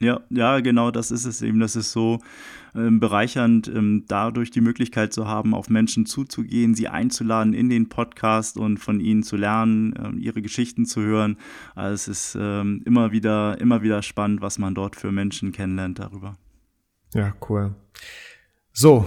[0.00, 1.60] Ja, ja, genau, das ist es eben.
[1.60, 2.18] Das ist so
[2.74, 7.88] ähm, bereichernd, ähm, dadurch die Möglichkeit zu haben, auf Menschen zuzugehen, sie einzuladen in den
[7.88, 11.38] Podcast und von ihnen zu lernen, ähm, ihre Geschichten zu hören.
[11.74, 16.00] Also es ist ähm, immer wieder, immer wieder spannend, was man dort für Menschen kennenlernt
[16.00, 16.36] darüber.
[17.14, 17.74] Ja, cool.
[18.72, 19.06] So,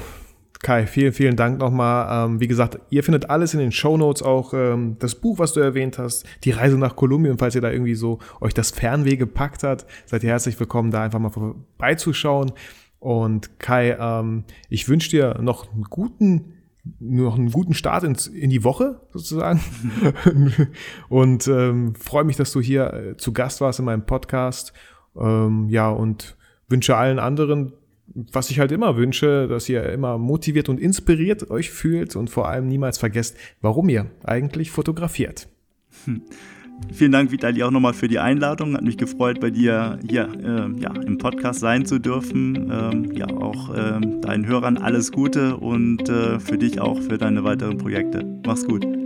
[0.62, 2.26] Kai, vielen, vielen Dank nochmal.
[2.26, 5.54] Ähm, wie gesagt, ihr findet alles in den Show Notes, auch ähm, das Buch, was
[5.54, 9.18] du erwähnt hast, die Reise nach Kolumbien, falls ihr da irgendwie so euch das Fernweh
[9.18, 12.52] gepackt hat, seid ihr herzlich willkommen, da einfach mal vorbeizuschauen.
[13.00, 16.54] Und Kai, ähm, ich wünsche dir noch einen guten,
[17.00, 19.62] noch einen guten Start ins, in die Woche sozusagen.
[21.10, 24.74] und ähm, freue mich, dass du hier äh, zu Gast warst in meinem Podcast.
[25.16, 26.36] Ähm, ja, und
[26.68, 27.74] wünsche allen anderen
[28.14, 32.48] was ich halt immer wünsche, dass ihr immer motiviert und inspiriert euch fühlt und vor
[32.48, 35.48] allem niemals vergesst, warum ihr eigentlich fotografiert.
[36.06, 36.22] Hm.
[36.94, 38.76] Vielen Dank, Vitali, auch nochmal für die Einladung.
[38.76, 42.72] Hat mich gefreut, bei dir hier äh, ja, im Podcast sein zu dürfen.
[42.72, 47.44] Ähm, ja, auch äh, deinen Hörern alles Gute und äh, für dich auch für deine
[47.44, 48.24] weiteren Projekte.
[48.46, 48.97] Mach's gut.